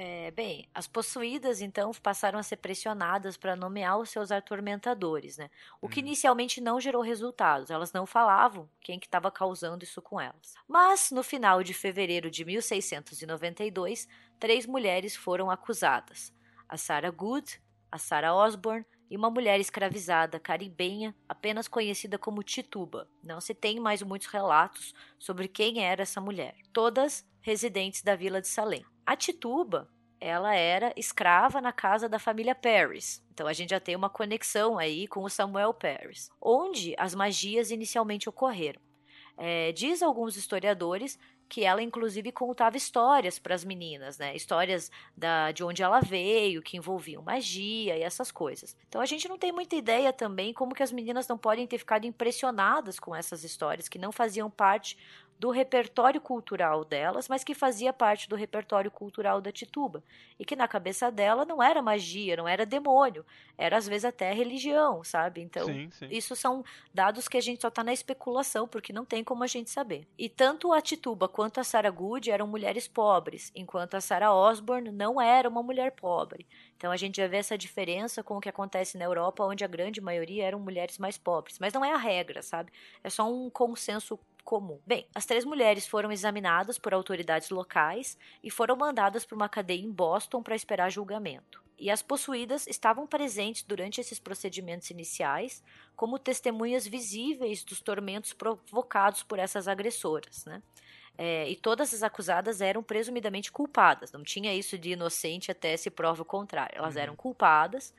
[0.00, 5.50] É, bem, as possuídas então passaram a ser pressionadas para nomear os seus atormentadores, né?
[5.80, 6.04] O que hum.
[6.04, 7.68] inicialmente não gerou resultados.
[7.68, 10.54] Elas não falavam quem que estava causando isso com elas.
[10.68, 14.06] Mas no final de fevereiro de 1692,
[14.38, 16.32] três mulheres foram acusadas
[16.68, 23.08] a Sarah Good, a Sarah Osborne e uma mulher escravizada caribenha, apenas conhecida como Tituba.
[23.22, 26.54] Não se tem mais muitos relatos sobre quem era essa mulher.
[26.72, 28.84] Todas residentes da vila de Salem.
[29.06, 29.88] A Tituba,
[30.20, 33.24] ela era escrava na casa da família Paris.
[33.32, 37.70] Então a gente já tem uma conexão aí com o Samuel Paris, onde as magias
[37.70, 38.80] inicialmente ocorreram.
[39.36, 44.36] É, diz alguns historiadores que ela inclusive contava histórias para as meninas, né?
[44.36, 48.76] Histórias da, de onde ela veio, que envolviam magia e essas coisas.
[48.88, 51.78] Então a gente não tem muita ideia também como que as meninas não podem ter
[51.78, 54.98] ficado impressionadas com essas histórias que não faziam parte
[55.38, 60.02] do repertório cultural delas, mas que fazia parte do repertório cultural da Tituba.
[60.38, 63.24] E que na cabeça dela não era magia, não era demônio,
[63.56, 65.40] era às vezes até religião, sabe?
[65.40, 66.08] Então, sim, sim.
[66.10, 69.46] isso são dados que a gente só está na especulação, porque não tem como a
[69.46, 70.08] gente saber.
[70.18, 74.90] E tanto a Tituba quanto a Sarah Good eram mulheres pobres, enquanto a Sarah Osborne
[74.90, 76.46] não era uma mulher pobre.
[76.76, 79.68] Então a gente já vê essa diferença com o que acontece na Europa, onde a
[79.68, 81.58] grande maioria eram mulheres mais pobres.
[81.58, 82.72] Mas não é a regra, sabe?
[83.02, 84.18] É só um consenso
[84.48, 84.80] comum.
[84.86, 89.82] Bem, as três mulheres foram examinadas por autoridades locais e foram mandadas para uma cadeia
[89.82, 91.62] em Boston para esperar julgamento.
[91.78, 95.62] E as possuídas estavam presentes durante esses procedimentos iniciais
[95.94, 100.62] como testemunhas visíveis dos tormentos provocados por essas agressoras, né?
[101.18, 104.12] É, e todas as acusadas eram presumidamente culpadas.
[104.12, 106.74] Não tinha isso de inocente até se prova o contrário.
[106.74, 107.02] Elas uhum.
[107.02, 107.92] eram culpadas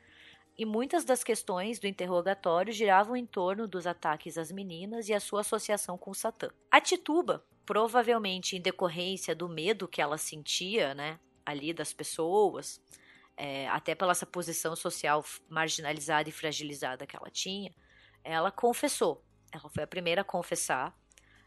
[0.59, 5.19] e muitas das questões do interrogatório giravam em torno dos ataques às meninas e a
[5.21, 6.49] sua associação com Satã.
[6.69, 12.81] A Tituba, provavelmente em decorrência do medo que ela sentia, né, ali das pessoas,
[13.37, 17.73] é, até pela essa posição social marginalizada e fragilizada que ela tinha,
[18.21, 19.23] ela confessou.
[19.53, 20.93] Ela foi a primeira a confessar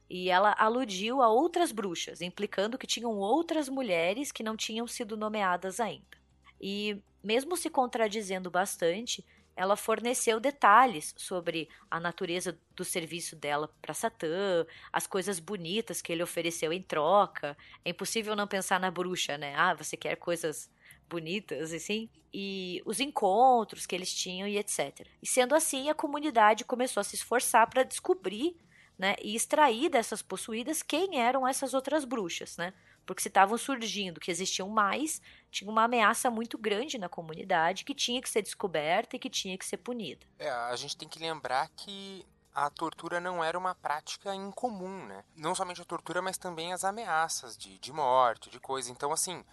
[0.09, 5.19] e ela aludiu a outras bruxas, implicando que tinham outras mulheres que não tinham sido
[5.19, 6.22] nomeadas ainda.
[6.63, 13.93] E mesmo se contradizendo bastante, ela forneceu detalhes sobre a natureza do serviço dela para
[13.93, 17.57] Satã, as coisas bonitas que ele ofereceu em troca.
[17.85, 19.55] É impossível não pensar na bruxa, né?
[19.57, 20.71] Ah, você quer coisas
[21.09, 25.07] bonitas, assim, e os encontros que eles tinham e etc.
[25.21, 28.57] E sendo assim, a comunidade começou a se esforçar para descobrir,
[28.99, 32.73] né, e extrair dessas possuídas quem eram essas outras bruxas, né?
[33.05, 37.95] Porque se estavam surgindo, que existiam mais, tinha uma ameaça muito grande na comunidade que
[37.95, 40.27] tinha que ser descoberta e que tinha que ser punida.
[40.39, 45.25] É, a gente tem que lembrar que a tortura não era uma prática incomum, né?
[45.35, 48.91] Não somente a tortura, mas também as ameaças de, de morte, de coisa.
[48.91, 49.45] Então, assim,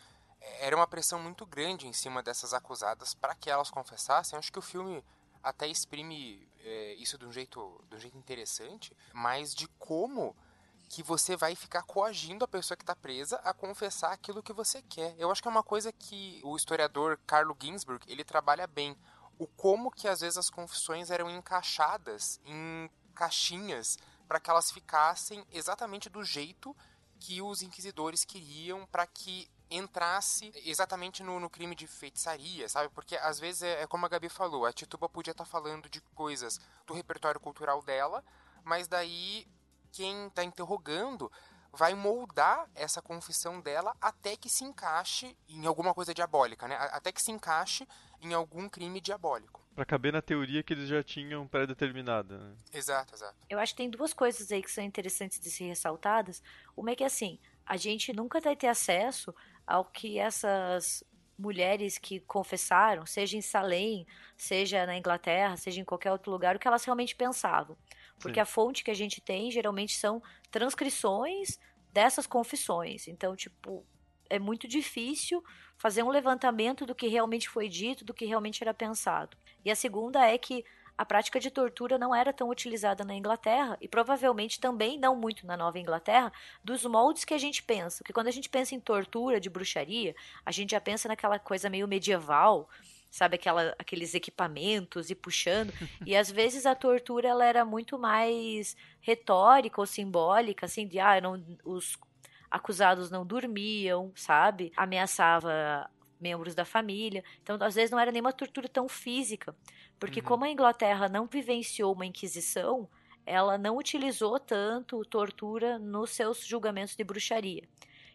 [0.60, 4.38] era uma pressão muito grande em cima dessas acusadas para que elas confessassem.
[4.38, 5.04] Acho que o filme
[5.42, 10.36] até exprime é, isso de um jeito, de um jeito interessante, mas de como
[10.90, 14.82] que você vai ficar coagindo a pessoa que está presa a confessar aquilo que você
[14.82, 15.16] quer.
[15.20, 18.98] Eu acho que é uma coisa que o historiador Carlo Ginsburg ele trabalha bem
[19.38, 25.46] o como que às vezes as confissões eram encaixadas em caixinhas para que elas ficassem
[25.52, 26.76] exatamente do jeito
[27.20, 32.90] que os inquisidores queriam para que entrasse exatamente no, no, crime de feitiçaria, sabe?
[32.90, 35.88] Porque às vezes é, é como a Gabi falou, a Tituba podia estar tá falando
[35.88, 38.24] de coisas do repertório cultural dela,
[38.64, 39.48] mas daí
[39.92, 41.32] quem está interrogando
[41.72, 46.76] vai moldar essa confissão dela até que se encaixe em alguma coisa diabólica, né?
[46.92, 47.88] Até que se encaixe
[48.22, 49.62] em algum crime diabólico.
[49.76, 52.38] Para caber na teoria que eles já tinham pré-determinada.
[52.38, 52.56] Né?
[52.74, 53.38] Exato, exato.
[53.50, 56.42] Eu acho que tem duas coisas aí que são interessantes de ser ressaltadas.
[56.76, 59.34] Uma é que assim, a gente nunca vai ter acesso
[59.66, 61.04] ao que essas
[61.38, 66.60] mulheres que confessaram, seja em Salem, seja na Inglaterra, seja em qualquer outro lugar, o
[66.60, 67.78] que elas realmente pensavam.
[68.20, 68.42] Porque Sim.
[68.42, 71.60] a fonte que a gente tem geralmente são transcrições
[71.92, 73.08] dessas confissões.
[73.08, 73.86] Então, tipo,
[74.30, 75.44] é muito difícil
[75.78, 79.36] fazer um levantamento do que realmente foi dito, do que realmente era pensado.
[79.64, 80.64] E a segunda é que
[81.00, 85.48] a prática de tortura não era tão utilizada na Inglaterra e provavelmente também não muito
[85.48, 86.30] na Nova Inglaterra,
[86.62, 88.00] dos moldes que a gente pensa.
[88.00, 90.14] Porque quando a gente pensa em tortura de bruxaria,
[90.46, 92.70] a gente já pensa naquela coisa meio medieval,
[93.10, 95.72] sabe aquela, aqueles equipamentos e puxando.
[96.06, 101.20] E às vezes a tortura ela era muito mais retórica ou simbólica assim de ah
[101.22, 101.98] não, os
[102.50, 104.72] acusados não dormiam sabe?
[104.76, 107.24] Ameaçava membros da família.
[107.42, 109.56] Então às vezes não era nenhuma tortura tão física.
[110.00, 110.26] Porque uhum.
[110.26, 112.88] como a Inglaterra não vivenciou uma inquisição
[113.26, 117.64] ela não utilizou tanto tortura nos seus julgamentos de bruxaria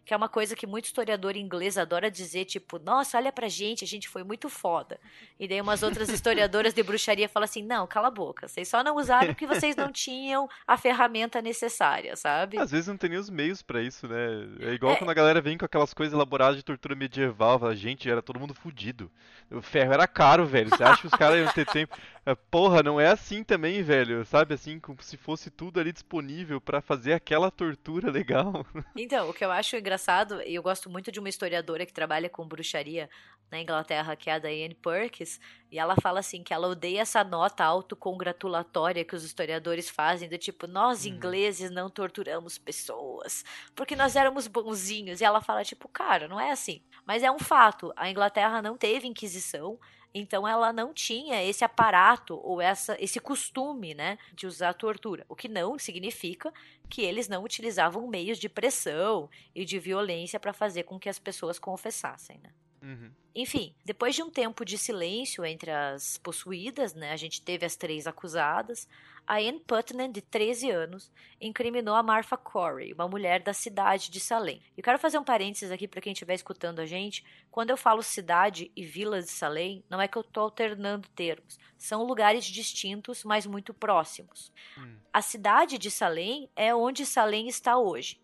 [0.04, 3.84] que é uma coisa que muito historiador inglês adora dizer, tipo, nossa, olha pra gente,
[3.84, 5.00] a gente foi muito foda.
[5.38, 8.84] E daí umas outras historiadoras de bruxaria falam assim, não, cala a boca, vocês só
[8.84, 12.58] não usaram porque vocês não tinham a ferramenta necessária, sabe?
[12.58, 14.48] Às vezes não tem nem os meios para isso, né?
[14.60, 14.96] É igual é...
[14.96, 18.38] quando a galera vem com aquelas coisas elaboradas de tortura medieval, fala, gente, era todo
[18.38, 19.10] mundo fudido.
[19.50, 21.96] O ferro era caro, velho, você acha que os caras iam ter tempo?
[22.26, 24.54] É, porra, não é assim também, velho, sabe?
[24.54, 28.64] Assim, como se fosse tudo ali disponível para fazer aquela tortura legal.
[28.96, 32.28] Então, o que eu acho engraçado e eu gosto muito de uma historiadora que trabalha
[32.28, 33.10] com bruxaria
[33.50, 35.38] na Inglaterra, que é a Diane Perkins,
[35.70, 40.38] e ela fala assim que ela odeia essa nota autocongratulatória que os historiadores fazem, do
[40.38, 41.12] tipo, nós uhum.
[41.12, 45.20] ingleses não torturamos pessoas, porque nós éramos bonzinhos.
[45.20, 46.80] E ela fala, tipo, cara, não é assim.
[47.04, 49.78] Mas é um fato, a Inglaterra não teve Inquisição,
[50.14, 55.34] então ela não tinha esse aparato ou essa, esse costume, né, de usar tortura, o
[55.34, 56.52] que não significa
[56.88, 61.18] que eles não utilizavam meios de pressão e de violência para fazer com que as
[61.18, 62.50] pessoas confessassem, né?
[62.84, 63.10] Uhum.
[63.34, 67.74] Enfim, depois de um tempo de silêncio entre as possuídas, né, a gente teve as
[67.74, 68.86] três acusadas,
[69.26, 74.20] a Anne Putnam, de 13 anos, incriminou a Martha Corey, uma mulher da cidade de
[74.20, 74.60] Salem.
[74.76, 77.24] Eu quero fazer um parênteses aqui para quem estiver escutando a gente.
[77.50, 81.58] Quando eu falo cidade e vila de Salem, não é que eu estou alternando termos.
[81.78, 84.52] São lugares distintos, mas muito próximos.
[84.76, 84.96] Hum.
[85.10, 88.20] A cidade de Salem é onde Salem está hoje.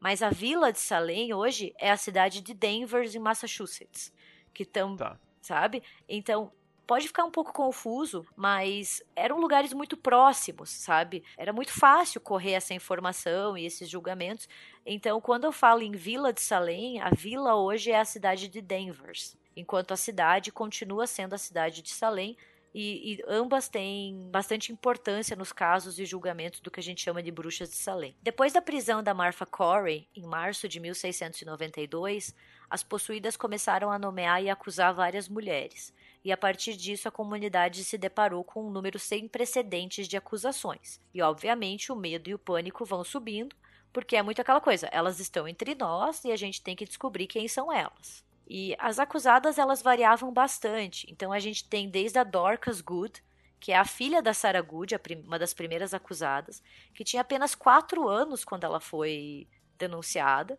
[0.00, 4.12] Mas a vila de Salem hoje é a cidade de Denver, em Massachusetts.
[4.52, 4.96] Que estão.
[4.96, 5.18] Tá.
[5.42, 5.82] Sabe?
[6.08, 6.50] Então,
[6.90, 11.22] pode ficar um pouco confuso, mas eram lugares muito próximos, sabe?
[11.38, 14.48] Era muito fácil correr essa informação e esses julgamentos.
[14.84, 18.60] Então, quando eu falo em Vila de Salem, a vila hoje é a cidade de
[18.60, 19.12] Denver,
[19.54, 22.36] enquanto a cidade continua sendo a cidade de Salem,
[22.74, 27.22] e, e, ambas têm bastante importância nos casos e julgamentos do que a gente chama
[27.22, 28.16] de bruxas de Salem.
[28.22, 32.34] Depois da prisão da Martha Corey, em março de 1692,
[32.68, 35.92] as possuídas começaram a nomear e acusar várias mulheres,
[36.24, 41.00] e a partir disso a comunidade se deparou com um número sem precedentes de acusações.
[41.12, 43.56] E obviamente o medo e o pânico vão subindo,
[43.92, 47.26] porque é muito aquela coisa, elas estão entre nós e a gente tem que descobrir
[47.26, 48.24] quem são elas.
[48.52, 51.06] E as acusadas elas variavam bastante.
[51.08, 53.22] Então a gente tem desde a Dorcas Good,
[53.60, 56.60] que é a filha da Sarah Good, uma das primeiras acusadas,
[56.92, 59.46] que tinha apenas quatro anos quando ela foi
[59.78, 60.58] denunciada,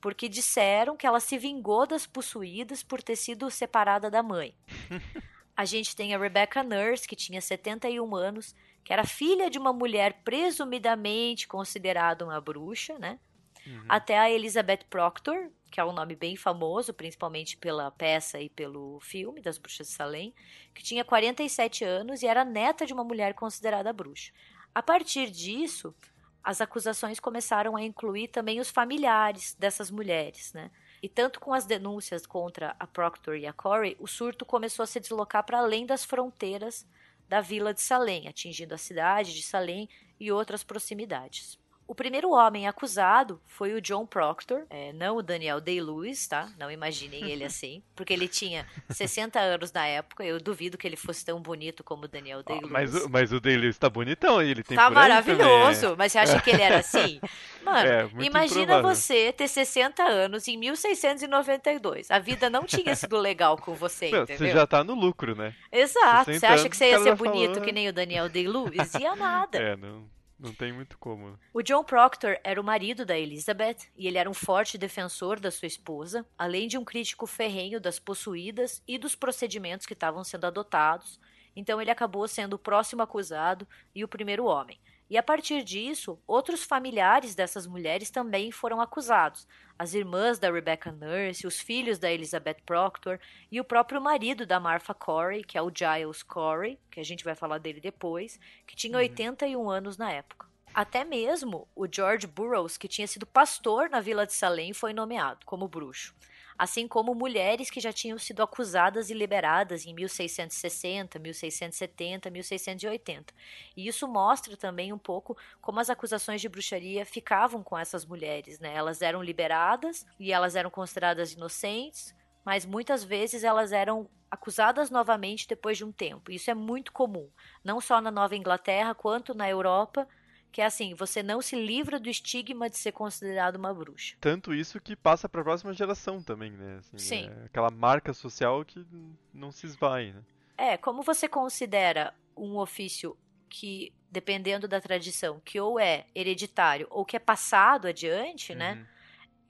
[0.00, 4.56] porque disseram que ela se vingou das possuídas por ter sido separada da mãe.
[5.56, 9.72] A gente tem a Rebecca Nurse, que tinha 71 anos, que era filha de uma
[9.72, 13.18] mulher presumidamente considerada uma bruxa, né?
[13.66, 13.84] Uhum.
[13.88, 18.98] Até a Elizabeth Proctor, que é um nome bem famoso, principalmente pela peça e pelo
[19.00, 20.34] filme das Bruxas de Salem,
[20.74, 24.32] que tinha 47 anos e era neta de uma mulher considerada bruxa.
[24.74, 25.94] A partir disso,
[26.42, 30.70] as acusações começaram a incluir também os familiares dessas mulheres, né?
[31.02, 34.86] E tanto com as denúncias contra a Proctor e a Corey, o surto começou a
[34.86, 36.86] se deslocar para além das fronteiras
[37.28, 41.57] da vila de Salem, atingindo a cidade de Salem e outras proximidades.
[41.88, 46.50] O primeiro homem acusado foi o John Proctor, é, não o Daniel Day-Lewis, tá?
[46.58, 50.96] Não imaginem ele assim, porque ele tinha 60 anos na época, eu duvido que ele
[50.96, 52.70] fosse tão bonito como o Daniel Day-Lewis.
[52.70, 56.50] mas, mas o Day-Lewis tá bonitão, ele tem Tá maravilhoso, também, mas você acha que
[56.50, 57.18] ele era assim?
[57.64, 58.94] Mano, é, imagina improvável.
[58.94, 62.10] você ter 60 anos em 1692.
[62.10, 64.36] A vida não tinha sido legal com você, entendeu?
[64.36, 65.54] Você já tá no lucro, né?
[65.72, 66.34] Exato.
[66.34, 67.64] Você acha que você ia ser bonito falou...
[67.64, 68.92] que nem o Daniel Day-Lewis?
[68.94, 69.58] Ia nada.
[69.68, 70.17] É, não...
[70.38, 71.36] Não tem muito como.
[71.52, 75.50] O John Proctor era o marido da Elizabeth e ele era um forte defensor da
[75.50, 80.46] sua esposa, além de um crítico ferrenho das possuídas e dos procedimentos que estavam sendo
[80.46, 81.18] adotados.
[81.56, 84.78] Então ele acabou sendo o próximo acusado e o primeiro homem.
[85.10, 89.48] E a partir disso, outros familiares dessas mulheres também foram acusados.
[89.78, 93.18] As irmãs da Rebecca Nurse, os filhos da Elizabeth Proctor
[93.50, 97.24] e o próprio marido da Martha Corey, que é o Giles Corey, que a gente
[97.24, 98.98] vai falar dele depois, que tinha uhum.
[98.98, 100.46] 81 anos na época.
[100.74, 105.46] Até mesmo o George Burroughs, que tinha sido pastor na vila de Salem, foi nomeado
[105.46, 106.14] como bruxo
[106.58, 113.32] assim como mulheres que já tinham sido acusadas e liberadas em 1660, 1670, 1680.
[113.76, 118.58] E isso mostra também um pouco como as acusações de bruxaria ficavam com essas mulheres,
[118.58, 118.74] né?
[118.74, 122.12] Elas eram liberadas e elas eram consideradas inocentes,
[122.44, 126.30] mas muitas vezes elas eram acusadas novamente depois de um tempo.
[126.30, 127.30] Isso é muito comum,
[127.62, 130.06] não só na Nova Inglaterra quanto na Europa
[130.50, 134.16] que é assim, você não se livra do estigma de ser considerado uma bruxa.
[134.20, 136.78] Tanto isso que passa para a próxima geração também, né?
[136.78, 137.30] Assim, Sim.
[137.42, 138.84] É aquela marca social que
[139.32, 140.22] não se esvai, né?
[140.56, 143.16] É, como você considera um ofício
[143.48, 148.72] que, dependendo da tradição, que ou é hereditário ou que é passado adiante, né?
[148.72, 148.78] uhum.
[148.78, 148.86] né?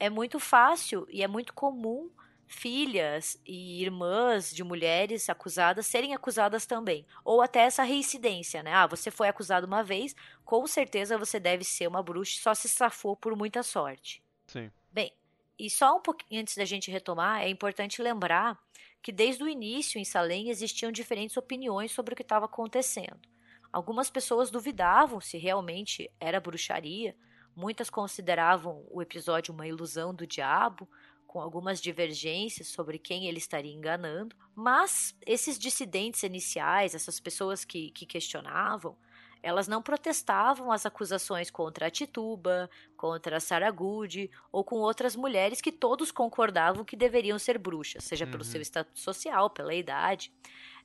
[0.01, 2.11] É muito fácil e é muito comum
[2.49, 7.07] filhas e irmãs de mulheres acusadas serem acusadas também.
[7.25, 8.73] Ou até essa reincidência, né?
[8.73, 12.69] Ah, você foi acusado uma vez, com certeza você deve ser uma bruxa, só se
[12.69, 14.23] safou por muita sorte.
[14.47, 14.71] Sim.
[14.91, 15.13] Bem,
[15.59, 18.59] e só um pouquinho antes da gente retomar, é importante lembrar
[19.03, 23.21] que desde o início em Salem existiam diferentes opiniões sobre o que estava acontecendo.
[23.71, 27.15] Algumas pessoas duvidavam se realmente era bruxaria,
[27.55, 30.89] muitas consideravam o episódio uma ilusão do diabo,
[31.29, 37.91] com algumas divergências sobre quem ele estaria enganando, mas esses dissidentes iniciais, essas pessoas que,
[37.91, 38.97] que questionavam,
[39.43, 45.15] elas não protestavam as acusações contra a Tituba, contra a Sarah Good ou com outras
[45.15, 48.31] mulheres que todos concordavam que deveriam ser bruxas, seja uhum.
[48.31, 50.33] pelo seu status social, pela idade.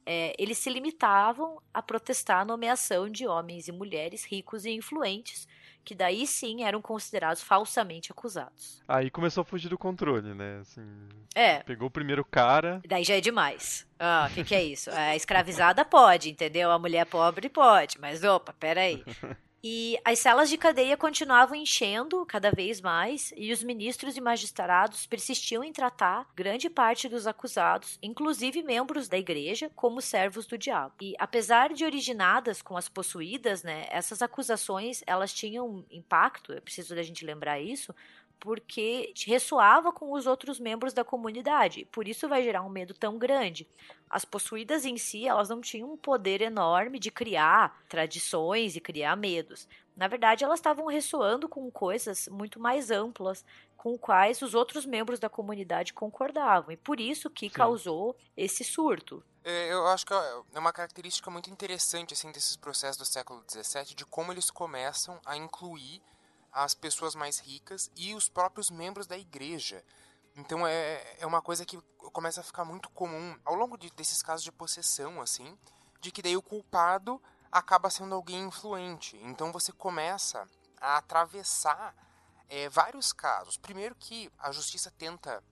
[0.05, 5.47] É, eles se limitavam a protestar a nomeação de homens e mulheres ricos e influentes
[5.83, 8.81] que daí sim eram considerados falsamente acusados.
[8.87, 10.59] Aí começou a fugir do controle, né?
[10.61, 11.59] Assim, é.
[11.59, 12.81] Pegou o primeiro cara.
[12.87, 13.85] Daí já é demais.
[13.99, 14.89] Ah, o que, que é isso?
[14.91, 16.71] A escravizada pode, entendeu?
[16.71, 19.03] A mulher pobre pode, mas opa, peraí.
[19.65, 25.07] E as celas de cadeia continuavam enchendo cada vez mais, e os ministros e magistrados
[25.07, 30.95] persistiam em tratar grande parte dos acusados, inclusive membros da igreja, como servos do diabo.
[31.01, 36.93] E apesar de originadas com as possuídas, né, essas acusações elas tinham impacto, é preciso
[36.93, 37.95] da gente lembrar isso,
[38.43, 41.87] porque ressoava com os outros membros da comunidade.
[41.89, 43.65] Por isso vai gerar um medo tão grande.
[44.09, 49.15] As possuídas em si, elas não tinham um poder enorme de criar tradições e criar
[49.15, 49.65] medos.
[49.95, 53.45] Na verdade, elas estavam ressoando com coisas muito mais amplas,
[53.77, 56.73] com quais os outros membros da comunidade concordavam.
[56.73, 57.55] E por isso que Sim.
[57.55, 59.23] causou esse surto.
[59.45, 63.95] É, eu acho que é uma característica muito interessante assim desses processos do século XVII,
[63.95, 66.01] de como eles começam a incluir
[66.53, 69.83] as pessoas mais ricas e os próprios membros da igreja.
[70.35, 71.77] Então é, é uma coisa que
[72.11, 75.57] começa a ficar muito comum ao longo de, desses casos de possessão, assim,
[75.99, 79.17] de que daí o culpado acaba sendo alguém influente.
[79.23, 80.47] Então você começa
[80.79, 81.95] a atravessar
[82.49, 83.57] é, vários casos.
[83.57, 85.43] Primeiro que a justiça tenta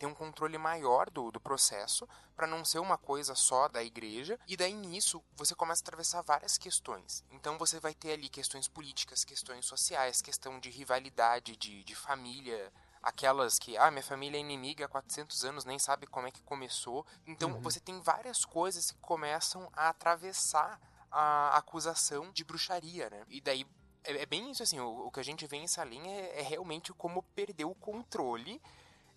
[0.00, 4.40] ter um controle maior do, do processo, para não ser uma coisa só da igreja,
[4.48, 7.22] e daí nisso você começa a atravessar várias questões.
[7.30, 12.72] Então você vai ter ali questões políticas, questões sociais, questão de rivalidade, de, de família,
[13.02, 16.42] aquelas que, ah, minha família é inimiga há 400 anos, nem sabe como é que
[16.44, 17.06] começou.
[17.26, 17.60] Então uhum.
[17.60, 20.80] você tem várias coisas que começam a atravessar
[21.10, 23.22] a acusação de bruxaria, né?
[23.28, 23.66] E daí
[24.02, 26.42] é, é bem isso, assim, o, o, que a gente vê em Salim é, é
[26.42, 28.62] realmente como perder o controle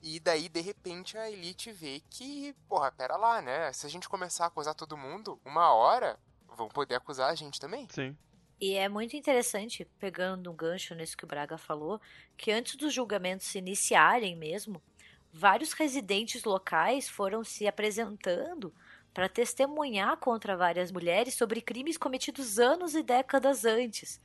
[0.03, 3.71] e daí, de repente, a elite vê que, porra, pera lá, né?
[3.71, 6.19] Se a gente começar a acusar todo mundo, uma hora,
[6.57, 7.87] vão poder acusar a gente também.
[7.89, 8.13] Sim.
[8.59, 12.01] E é muito interessante, pegando um gancho nisso que o Braga falou,
[12.35, 14.81] que antes dos julgamentos se iniciarem mesmo,
[15.31, 18.73] vários residentes locais foram se apresentando
[19.13, 24.19] para testemunhar contra várias mulheres sobre crimes cometidos anos e décadas antes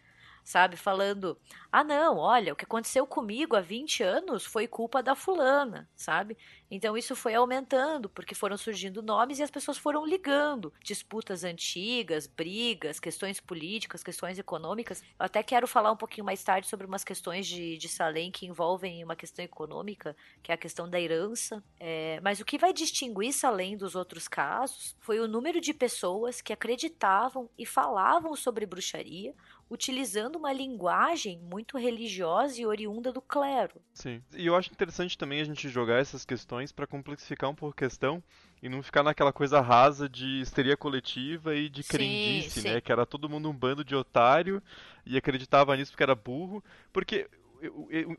[0.48, 0.76] sabe?
[0.78, 1.38] Falando:
[1.70, 6.38] ah, não, olha, o que aconteceu comigo há 20 anos foi culpa da fulana, sabe?
[6.70, 10.72] Então isso foi aumentando, porque foram surgindo nomes e as pessoas foram ligando.
[10.82, 15.02] Disputas antigas, brigas, questões políticas, questões econômicas.
[15.18, 18.46] Eu até quero falar um pouquinho mais tarde sobre umas questões de, de Salem que
[18.46, 21.62] envolvem uma questão econômica, que é a questão da herança.
[21.80, 26.40] É, mas o que vai distinguir Salem dos outros casos foi o número de pessoas
[26.40, 29.34] que acreditavam e falavam sobre bruxaria,
[29.70, 33.80] utilizando uma linguagem muito religiosa e oriunda do clero.
[33.92, 34.22] Sim.
[34.34, 37.78] E eu acho interessante também a gente jogar essas questões para complexificar um pouco a
[37.78, 38.22] questão
[38.62, 42.80] e não ficar naquela coisa rasa de histeria coletiva e de crendice, sim, né?
[42.80, 44.62] Que era todo mundo um bando de otário
[45.06, 46.62] e acreditava nisso porque era burro.
[46.92, 47.28] Porque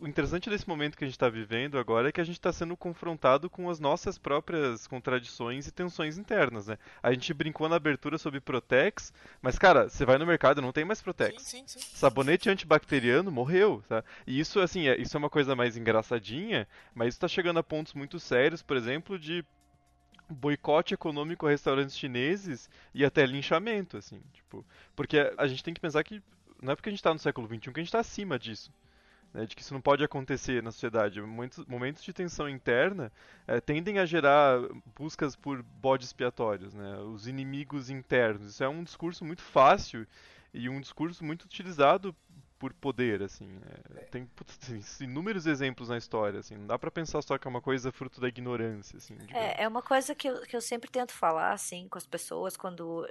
[0.02, 2.52] o interessante desse momento que a gente está vivendo agora é que a gente está
[2.52, 6.78] sendo confrontado com as nossas próprias contradições e tensões internas, né?
[7.02, 10.84] A gente brincou na abertura sobre Protex, mas, cara, você vai no mercado não tem
[10.84, 11.42] mais Protex.
[11.42, 11.96] Sim, sim, sim.
[11.96, 14.04] Sabonete antibacteriano morreu, tá?
[14.28, 17.64] E isso, assim, é, isso é uma coisa mais engraçadinha, mas isso está chegando a
[17.64, 19.46] pontos muito sérios, por exemplo, de
[20.30, 24.66] boicote econômico a restaurantes chineses e até linchamento, assim, tipo,
[24.96, 26.22] porque a gente tem que pensar que
[26.62, 28.72] não é porque a gente está no século XXI que a gente está acima disso
[29.34, 31.22] né, de que isso não pode acontecer na sociedade.
[31.22, 33.12] Muitos momentos de tensão interna
[33.48, 34.60] é, tendem a gerar
[34.96, 38.52] buscas por bodes expiatórios, né, os inimigos internos.
[38.52, 40.08] Isso é um discurso muito fácil
[40.54, 42.16] e um discurso muito utilizado
[42.60, 43.60] por poder, assim.
[43.96, 44.30] É, tem,
[45.00, 46.58] inúmeros exemplos na história, assim.
[46.58, 49.18] Não dá para pensar só que é uma coisa fruto da ignorância, assim.
[49.30, 52.58] É, é uma coisa que eu, que eu sempre tento falar, assim, com as pessoas
[52.58, 53.08] quando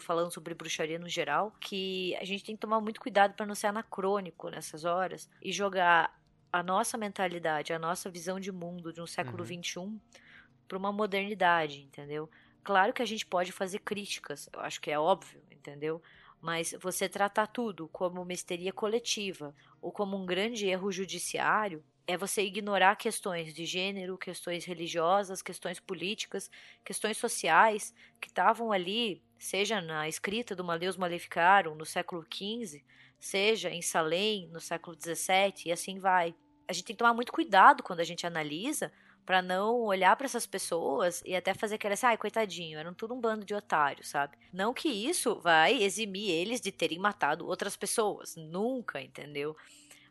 [0.00, 3.54] falando sobre bruxaria no geral, que a gente tem que tomar muito cuidado para não
[3.54, 6.18] ser anacrônico nessas horas e jogar
[6.52, 9.62] a nossa mentalidade, a nossa visão de mundo de um século uhum.
[9.62, 10.00] XXI
[10.66, 12.30] para uma modernidade, entendeu?
[12.64, 16.02] Claro que a gente pode fazer críticas, eu acho que é óbvio, entendeu?
[16.40, 22.16] Mas você tratar tudo como uma histeria coletiva ou como um grande erro judiciário é
[22.16, 26.50] você ignorar questões de gênero, questões religiosas, questões políticas,
[26.84, 32.82] questões sociais que estavam ali, seja na escrita do Maleus Maleficarum no século XV,
[33.18, 36.34] seja em Salem no século XVII e assim vai.
[36.68, 38.92] A gente tem que tomar muito cuidado quando a gente analisa
[39.24, 43.12] para não olhar para essas pessoas e até fazer aquela assim, ai, coitadinho, eram tudo
[43.12, 44.36] um bando de otários, sabe?
[44.52, 49.56] Não que isso vai eximir eles de terem matado outras pessoas, nunca, entendeu?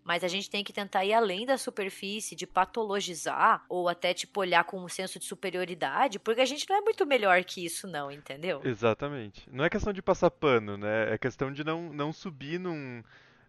[0.05, 4.39] Mas a gente tem que tentar ir além da superfície, de patologizar, ou até, tipo,
[4.39, 7.87] olhar com um senso de superioridade, porque a gente não é muito melhor que isso,
[7.87, 8.61] não, entendeu?
[8.63, 9.49] Exatamente.
[9.51, 11.11] Não é questão de passar pano, né?
[11.11, 13.03] É questão de não, não subir num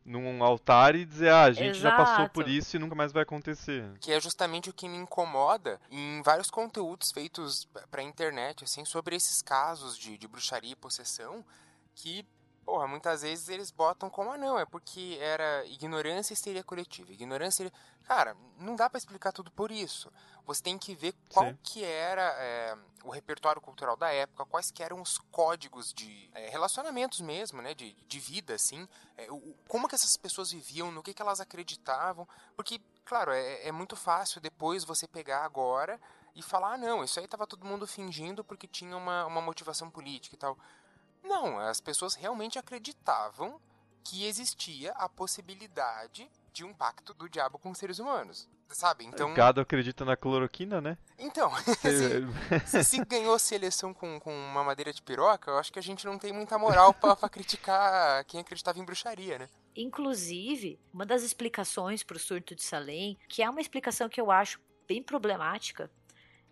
[0.07, 1.83] num altar e dizer, ah, a gente Exato.
[1.83, 3.85] já passou por isso e nunca mais vai acontecer.
[4.01, 9.17] Que é justamente o que me incomoda em vários conteúdos feitos pra internet, assim, sobre
[9.17, 11.45] esses casos de, de bruxaria e possessão,
[11.93, 12.25] que
[12.67, 17.13] porra, muitas vezes eles botam como, ah, não, é porque era ignorância e histeria coletiva.
[17.13, 17.73] Ignorância e...
[18.05, 20.13] Cara, não dá para explicar tudo por isso.
[20.45, 21.59] Você tem que ver qual Sim.
[21.63, 26.49] que era é, o repertório cultural da época, quais que eram os códigos de é,
[26.49, 31.03] relacionamentos mesmo, né, de, de vida, assim, é, o, como que essas pessoas viviam, no
[31.03, 36.01] que, que elas acreditavam, porque, claro, é, é muito fácil depois você pegar agora
[36.35, 39.89] e falar, ah, não, isso aí tava todo mundo fingindo porque tinha uma, uma motivação
[39.89, 40.59] política e tal.
[41.27, 43.61] Não, as pessoas realmente acreditavam
[44.05, 48.49] que existia a possibilidade de um pacto do diabo com os seres humanos.
[48.69, 49.05] Sabe?
[49.05, 49.31] Então.
[49.31, 50.99] O gado acredita na cloroquina, né?
[51.19, 51.51] Então,
[52.67, 56.05] se, se, ganhou seleção com, com uma madeira de piroca, eu acho que a gente
[56.05, 59.49] não tem muita moral para criticar quem acreditava em bruxaria, né?
[59.77, 64.31] Inclusive, uma das explicações para o surto de Salem, que é uma explicação que eu
[64.31, 65.91] acho bem problemática,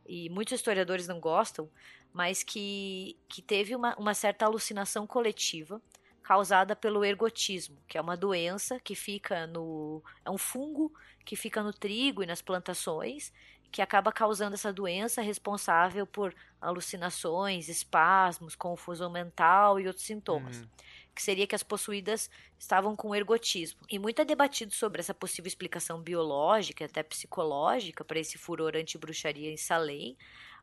[0.07, 1.69] e muitos historiadores não gostam,
[2.13, 5.81] mas que, que teve uma, uma certa alucinação coletiva
[6.23, 10.03] causada pelo ergotismo, que é uma doença que fica no.
[10.25, 10.93] é um fungo
[11.25, 13.33] que fica no trigo e nas plantações,
[13.71, 20.61] que acaba causando essa doença responsável por alucinações, espasmos, confusão mental e outros sintomas.
[20.61, 20.69] Uhum.
[21.15, 23.81] Que seria que as possuídas estavam com ergotismo.
[23.89, 29.51] E muito é debatido sobre essa possível explicação biológica, até psicológica, para esse furor anti-bruxaria
[29.51, 30.17] em Salem,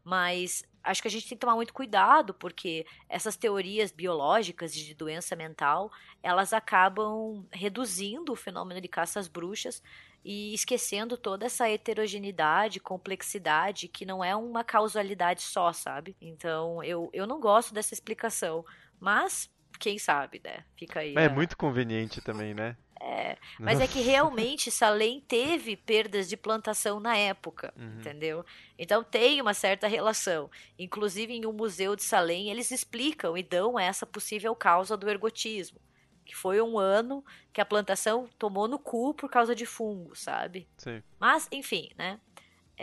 [0.04, 4.94] mas acho que a gente tem que tomar muito cuidado, porque essas teorias biológicas de
[4.96, 5.92] doença mental,
[6.24, 9.82] elas acabam reduzindo o fenômeno de caça às bruxas
[10.24, 16.16] e esquecendo toda essa heterogeneidade, complexidade, que não é uma causalidade só, sabe?
[16.22, 18.66] Então, eu, eu não gosto dessa explicação,
[19.00, 19.50] mas
[19.82, 20.64] quem sabe, né?
[20.78, 21.16] Fica aí.
[21.16, 21.30] É a...
[21.30, 22.78] muito conveniente também, né?
[23.02, 28.00] É, mas é que realmente Salem teve perdas de plantação na época, uhum.
[28.00, 28.46] entendeu?
[28.78, 30.50] Então tem uma certa relação.
[30.78, 35.80] Inclusive em um museu de Salem eles explicam e dão essa possível causa do ergotismo,
[36.24, 40.68] que foi um ano que a plantação tomou no cu por causa de fungo, sabe?
[40.78, 41.02] Sim.
[41.20, 42.20] Mas enfim, né?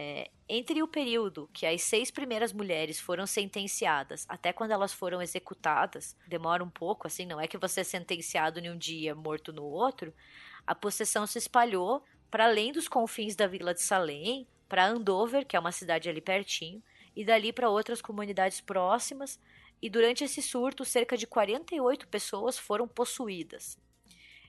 [0.00, 5.20] É, entre o período que as seis primeiras mulheres foram sentenciadas até quando elas foram
[5.20, 9.52] executadas, demora um pouco, assim, não é que você é sentenciado em um dia, morto
[9.52, 10.14] no outro,
[10.64, 15.56] a possessão se espalhou para além dos confins da vila de Salem, para Andover, que
[15.56, 16.80] é uma cidade ali pertinho,
[17.16, 19.40] e dali para outras comunidades próximas,
[19.82, 23.76] e durante esse surto, cerca de 48 pessoas foram possuídas.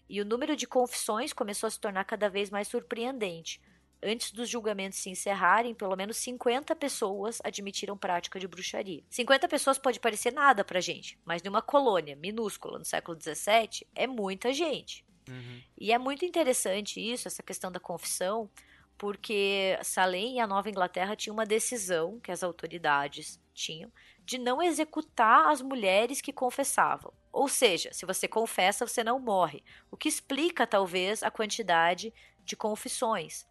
[0.07, 3.59] E o número de confissões começou a se tornar cada vez mais surpreendente
[4.01, 9.03] Antes dos julgamentos se encerrarem, pelo menos 50 pessoas admitiram prática de bruxaria.
[9.09, 14.07] 50 pessoas pode parecer nada pra gente, mas numa colônia minúscula no século XVII é
[14.07, 15.05] muita gente.
[15.27, 15.61] Uhum.
[15.77, 18.49] E é muito interessante isso, essa questão da confissão,
[18.97, 23.91] porque Salem e a Nova Inglaterra tinham uma decisão que as autoridades tinham
[24.25, 27.13] de não executar as mulheres que confessavam.
[27.31, 29.63] Ou seja, se você confessa, você não morre.
[29.89, 33.47] O que explica, talvez, a quantidade de confissões.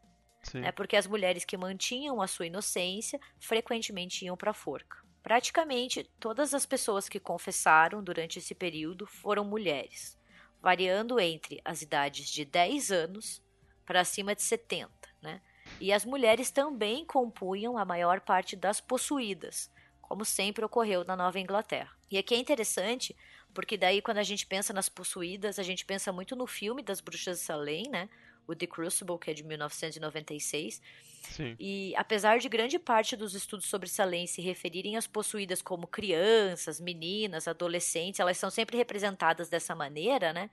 [0.54, 4.98] Né, porque as mulheres que mantinham a sua inocência frequentemente iam para a forca.
[5.22, 10.18] Praticamente todas as pessoas que confessaram durante esse período foram mulheres,
[10.60, 13.42] variando entre as idades de 10 anos
[13.84, 15.42] para acima de 70, né?
[15.80, 19.70] E as mulheres também compunham a maior parte das possuídas,
[20.00, 21.92] como sempre ocorreu na Nova Inglaterra.
[22.10, 23.14] E aqui é interessante,
[23.52, 27.00] porque daí quando a gente pensa nas possuídas, a gente pensa muito no filme das
[27.00, 28.08] Bruxas de Salem, né?
[28.48, 30.80] O The Crucible, que é de 1996.
[31.22, 31.54] Sim.
[31.60, 36.80] E apesar de grande parte dos estudos sobre Salem se referirem às possuídas como crianças,
[36.80, 40.50] meninas, adolescentes, elas são sempre representadas dessa maneira, né?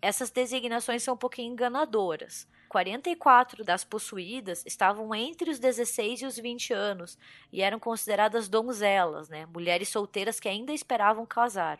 [0.00, 2.46] Essas designações são um pouquinho enganadoras.
[2.68, 7.16] 44 das possuídas estavam entre os 16 e os 20 anos
[7.52, 9.46] e eram consideradas donzelas, né?
[9.46, 11.78] mulheres solteiras que ainda esperavam casar.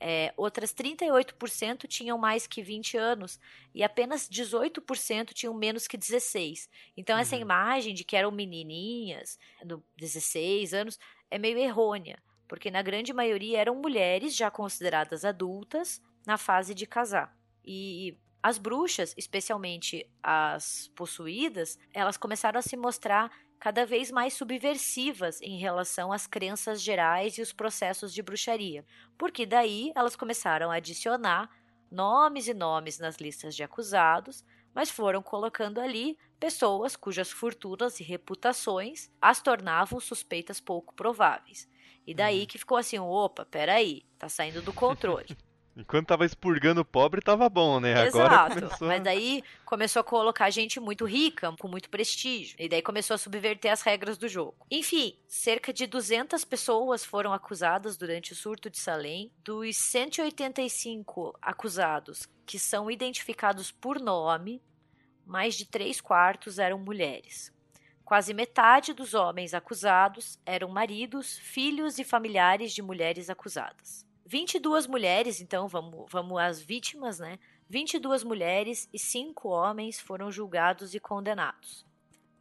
[0.00, 3.40] É, outras 38% tinham mais que 20 anos
[3.74, 6.68] e apenas 18% tinham menos que 16.
[6.96, 7.22] Então, uhum.
[7.22, 10.98] essa imagem de que eram menininhas, de 16 anos,
[11.30, 16.86] é meio errônea, porque na grande maioria eram mulheres já consideradas adultas na fase de
[16.86, 17.36] casar.
[17.64, 23.32] E as bruxas, especialmente as possuídas, elas começaram a se mostrar
[23.64, 28.84] cada vez mais subversivas em relação às crenças gerais e os processos de bruxaria,
[29.16, 31.48] porque daí elas começaram a adicionar
[31.90, 34.44] nomes e nomes nas listas de acusados,
[34.74, 41.66] mas foram colocando ali pessoas cujas fortunas e reputações as tornavam suspeitas pouco prováveis.
[42.06, 42.46] E daí uhum.
[42.46, 45.34] que ficou assim, opa, peraí, tá saindo do controle.
[45.76, 48.06] Enquanto tava expurgando o pobre, tava bom, né?
[48.06, 48.18] Exato.
[48.18, 48.88] Agora começou...
[48.88, 52.54] Mas daí começou a colocar gente muito rica, com muito prestígio.
[52.60, 54.54] E daí começou a subverter as regras do jogo.
[54.70, 59.32] Enfim, cerca de 200 pessoas foram acusadas durante o surto de Salem.
[59.42, 64.62] Dos 185 acusados que são identificados por nome,
[65.26, 67.52] mais de 3 quartos eram mulheres.
[68.04, 74.06] Quase metade dos homens acusados eram maridos, filhos e familiares de mulheres acusadas.
[74.26, 77.38] 22 mulheres, então, vamos, vamos às vítimas, né?
[77.68, 81.84] 22 mulheres e 5 homens foram julgados e condenados.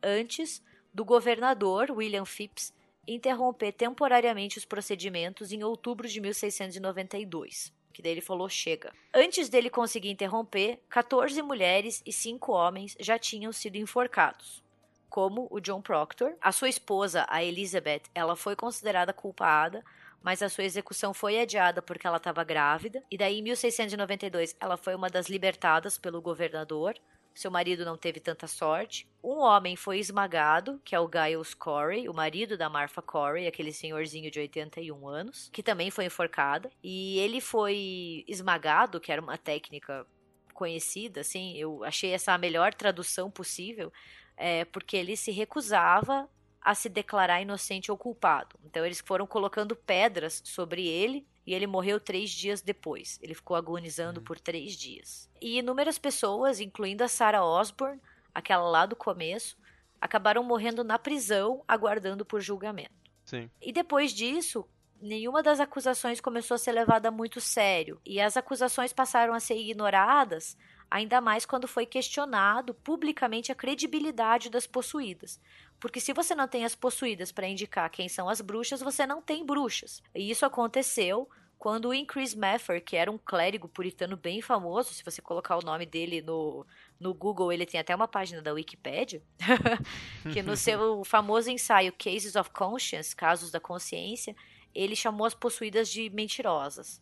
[0.01, 0.63] Antes
[0.93, 2.73] do governador William Phipps
[3.07, 7.73] interromper temporariamente os procedimentos em outubro de 1692.
[7.91, 8.93] Que daí ele falou: chega.
[9.13, 14.63] Antes dele conseguir interromper, 14 mulheres e 5 homens já tinham sido enforcados.
[15.09, 19.84] Como o John Proctor, a sua esposa, a Elizabeth, ela foi considerada culpada
[20.24, 23.03] mas a sua execução foi adiada porque ela estava grávida.
[23.11, 26.95] E daí, em 1692, ela foi uma das libertadas pelo governador.
[27.36, 29.07] Seu marido não teve tanta sorte.
[29.21, 33.74] Um homem foi esmagado, que é o Giles Corey, o marido da Martha Corey, aquele
[33.74, 36.69] senhorzinho de 81 anos, que também foi enforcado.
[36.82, 40.05] E ele foi esmagado, que era uma técnica
[40.53, 43.91] conhecida, assim, eu achei essa a melhor tradução possível,
[44.38, 46.30] é, porque ele se recusava
[46.64, 48.55] a se declarar inocente ou culpado.
[48.64, 53.20] Então eles foram colocando pedras sobre ele e ele morreu três dias depois.
[53.22, 54.26] Ele ficou agonizando uhum.
[54.26, 55.30] por três dias.
[55.41, 57.99] E inúmeras pessoas, incluindo a Sarah Osborne,
[58.34, 59.57] aquela lá do começo,
[59.99, 62.93] acabaram morrendo na prisão, aguardando por julgamento.
[63.26, 63.49] Sim.
[63.61, 64.66] E depois disso,
[65.01, 67.99] nenhuma das acusações começou a ser levada muito sério.
[68.05, 70.57] E as acusações passaram a ser ignoradas,
[70.89, 75.41] ainda mais quando foi questionado publicamente a credibilidade das possuídas.
[75.84, 79.21] Porque se você não tem as possuídas para indicar quem são as bruxas, você não
[79.21, 80.01] tem bruxas.
[80.15, 81.29] E isso aconteceu
[81.59, 85.61] quando o Increase Maffer, que era um clérigo puritano bem famoso, se você colocar o
[85.61, 86.65] nome dele no,
[86.97, 89.21] no Google, ele tem até uma página da Wikipedia,
[90.31, 94.34] que no seu famoso ensaio Cases of Conscience, Casos da Consciência,
[94.73, 97.01] ele chamou as possuídas de mentirosas.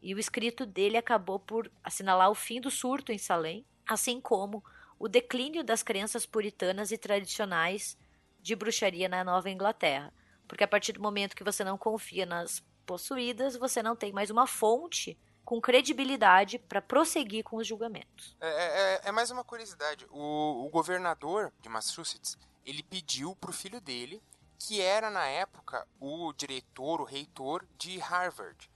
[0.00, 4.64] E o escrito dele acabou por assinalar o fim do surto em Salem, assim como
[4.98, 8.02] o declínio das crenças puritanas e tradicionais
[8.44, 10.12] de bruxaria na Nova Inglaterra.
[10.46, 14.28] Porque a partir do momento que você não confia nas possuídas, você não tem mais
[14.28, 18.36] uma fonte com credibilidade para prosseguir com os julgamentos.
[18.38, 20.06] É, é, é, é mais uma curiosidade.
[20.10, 22.36] O, o, governador de Massachusetts
[22.66, 24.22] ele pediu para o filho dele,
[24.58, 28.70] que era na época o diretor, o reitor de Harvard,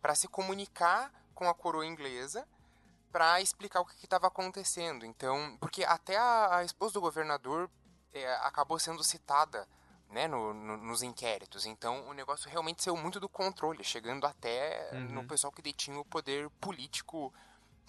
[0.00, 2.46] para se comunicar com a coroa inglesa
[3.10, 5.04] para explicar o que estava acontecendo.
[5.04, 7.68] Então, porque até a, a esposa do governador
[8.26, 9.66] acabou sendo citada
[10.10, 11.66] né, no, no, nos inquéritos.
[11.66, 15.00] Então o negócio realmente saiu muito do controle, chegando até uhum.
[15.00, 17.32] no pessoal que detinha o poder político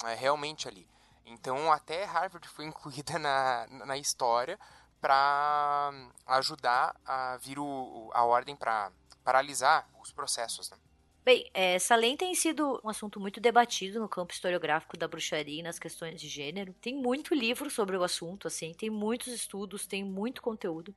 [0.05, 0.87] é, realmente ali.
[1.25, 4.59] Então até Harvard foi incluída na, na história
[4.99, 5.91] para
[6.27, 8.91] ajudar a vir o, a ordem para
[9.23, 10.69] paralisar os processos.
[10.69, 10.77] Né?
[11.23, 15.63] Bem, essa lei tem sido um assunto muito debatido no campo historiográfico da bruxaria e
[15.63, 16.73] nas questões de gênero.
[16.81, 20.95] Tem muito livro sobre o assunto, assim, tem muitos estudos, tem muito conteúdo.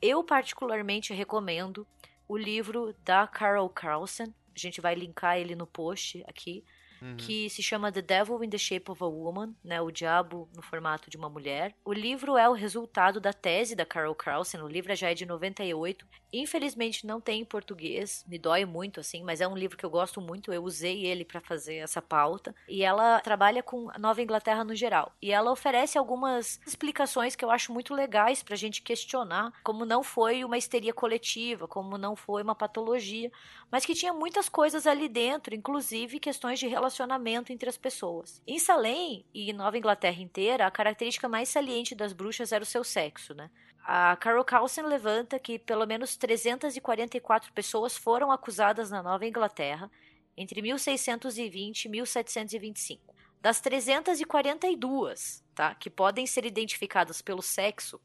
[0.00, 1.86] Eu particularmente recomendo
[2.26, 4.24] o livro da Carol Carlson.
[4.24, 6.64] A gente vai linkar ele no post aqui
[7.00, 7.16] uhum.
[7.16, 10.62] que se chama The Devil in the Shape of a Woman, né, o diabo no
[10.62, 11.74] formato de uma mulher.
[11.84, 15.26] O livro é o resultado da tese da Carol Carlson, o livro já é de
[15.26, 16.06] 98.
[16.32, 19.90] Infelizmente não tem em português, me dói muito assim, mas é um livro que eu
[19.90, 22.54] gosto muito, eu usei ele para fazer essa pauta.
[22.68, 25.12] E ela trabalha com a Nova Inglaterra no geral.
[25.22, 30.02] E ela oferece algumas explicações que eu acho muito legais pra gente questionar como não
[30.02, 33.30] foi uma histeria coletiva, como não foi uma patologia,
[33.70, 38.42] mas que tinha muitas coisas ali dentro, inclusive questões de relacionamento entre as pessoas.
[38.46, 42.82] Em Salem e Nova Inglaterra inteira, a característica mais saliente das bruxas era o seu
[42.82, 43.50] sexo, né?
[43.84, 49.90] A Carol Carlson levanta que pelo menos 344 pessoas foram acusadas na Nova Inglaterra
[50.36, 53.14] entre 1620 e 1725.
[53.40, 58.00] Das 342, tá, que podem ser identificadas pelo sexo,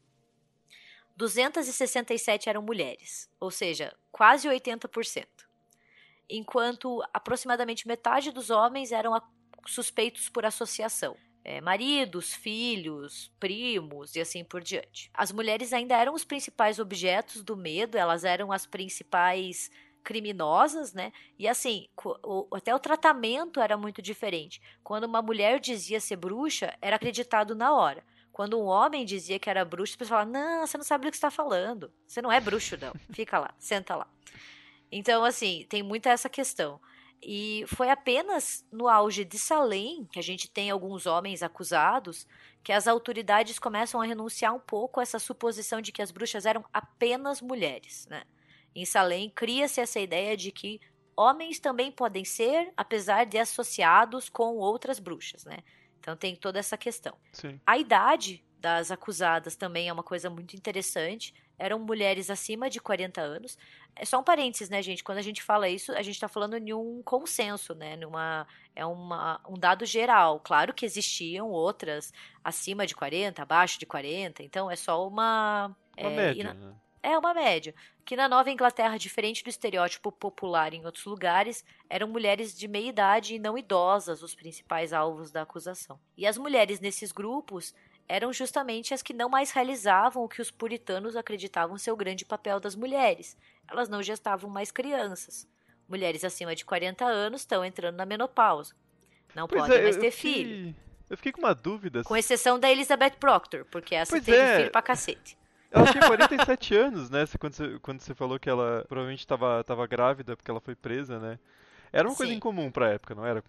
[1.16, 5.43] 267 eram mulheres, ou seja, quase 80%
[6.28, 9.20] enquanto aproximadamente metade dos homens eram
[9.66, 11.16] suspeitos por associação.
[11.46, 15.10] É, maridos, filhos, primos e assim por diante.
[15.12, 19.70] As mulheres ainda eram os principais objetos do medo, elas eram as principais
[20.02, 21.12] criminosas, né?
[21.38, 21.88] E assim,
[22.22, 24.60] o, até o tratamento era muito diferente.
[24.82, 28.04] Quando uma mulher dizia ser bruxa, era acreditado na hora.
[28.30, 31.10] Quando um homem dizia que era bruxo, as pessoas falavam: Não, você não sabe do
[31.10, 31.92] que está falando.
[32.06, 32.92] Você não é bruxo, não.
[33.12, 34.06] Fica lá, senta lá.
[34.90, 36.80] Então, assim, tem muita essa questão.
[37.22, 42.26] E foi apenas no auge de Salem, que a gente tem alguns homens acusados,
[42.62, 46.44] que as autoridades começam a renunciar um pouco a essa suposição de que as bruxas
[46.44, 48.06] eram apenas mulheres.
[48.08, 48.24] Né?
[48.74, 50.80] Em Salem, cria-se essa ideia de que
[51.16, 55.44] homens também podem ser, apesar de associados com outras bruxas.
[55.46, 55.58] Né?
[55.98, 57.16] Então tem toda essa questão.
[57.32, 57.58] Sim.
[57.66, 63.20] A idade das acusadas também é uma coisa muito interessante eram mulheres acima de 40
[63.20, 63.58] anos.
[63.96, 65.04] É só um parênteses, né, gente?
[65.04, 67.96] Quando a gente fala isso, a gente está falando de um consenso, né?
[67.96, 70.40] Numa, é uma, um dado geral.
[70.40, 75.74] Claro que existiam outras acima de 40, abaixo de 40, então é só uma.
[75.98, 76.74] Uma é, média, na, né?
[77.04, 77.74] É uma média.
[78.02, 82.88] Que na Nova Inglaterra, diferente do estereótipo popular em outros lugares, eram mulheres de meia
[82.88, 86.00] idade e não idosas os principais alvos da acusação.
[86.16, 87.74] E as mulheres nesses grupos
[88.08, 92.24] eram justamente as que não mais realizavam o que os puritanos acreditavam ser o grande
[92.24, 93.36] papel das mulheres.
[93.68, 95.48] Elas não gestavam mais crianças.
[95.88, 98.74] Mulheres acima de 40 anos estão entrando na menopausa.
[99.34, 100.76] Não pois podem é, mais ter fiquei, filho.
[101.10, 102.02] Eu fiquei com uma dúvida.
[102.04, 104.56] Com exceção da Elizabeth Proctor, porque essa pois teve é.
[104.58, 105.36] filho pra cacete.
[105.70, 107.24] Ela tinha 47 anos, né?
[107.38, 111.18] Quando você, quando você falou que ela provavelmente estava tava grávida porque ela foi presa,
[111.18, 111.38] né?
[111.92, 112.18] Era uma Sim.
[112.18, 113.42] coisa incomum pra época, não era?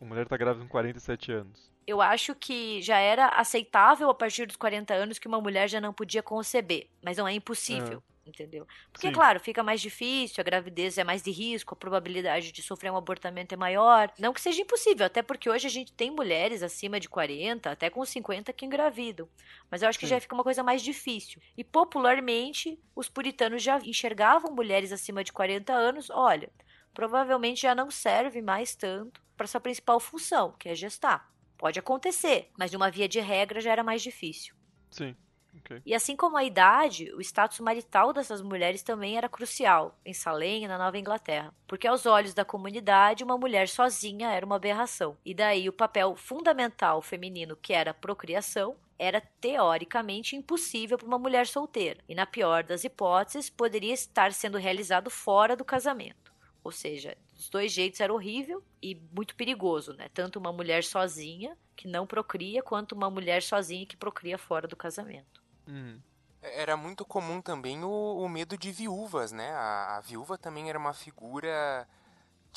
[0.00, 1.77] Uma mulher tá grávida com 47 anos.
[1.88, 5.80] Eu acho que já era aceitável a partir dos 40 anos que uma mulher já
[5.80, 8.02] não podia conceber, mas não é impossível.
[8.14, 8.28] É.
[8.28, 8.66] Entendeu?
[8.92, 9.12] Porque, Sim.
[9.14, 12.96] claro, fica mais difícil, a gravidez é mais de risco, a probabilidade de sofrer um
[12.98, 14.12] abortamento é maior.
[14.18, 17.88] Não que seja impossível, até porque hoje a gente tem mulheres acima de 40, até
[17.88, 19.26] com 50 que engravidam.
[19.70, 20.10] Mas eu acho que Sim.
[20.10, 21.40] já fica uma coisa mais difícil.
[21.56, 26.50] E popularmente, os puritanos já enxergavam mulheres acima de 40 anos, olha,
[26.92, 31.32] provavelmente já não serve mais tanto para sua principal função, que é gestar.
[31.58, 34.54] Pode acontecer, mas de uma via de regra já era mais difícil.
[34.90, 35.14] Sim.
[35.60, 35.82] Okay.
[35.84, 40.64] E assim como a idade, o status marital dessas mulheres também era crucial em Salem
[40.64, 45.16] e na Nova Inglaterra, porque aos olhos da comunidade uma mulher sozinha era uma aberração.
[45.24, 51.18] E daí o papel fundamental feminino, que era a procriação, era teoricamente impossível para uma
[51.18, 56.32] mulher solteira, e na pior das hipóteses, poderia estar sendo realizado fora do casamento.
[56.62, 60.08] Ou seja, dos dois jeitos era horrível e muito perigoso, né?
[60.12, 64.76] Tanto uma mulher sozinha que não procria, quanto uma mulher sozinha que procria fora do
[64.76, 65.42] casamento.
[65.66, 66.00] Uhum.
[66.40, 69.50] Era muito comum também o, o medo de viúvas, né?
[69.50, 71.86] A, a, viúva também era uma figura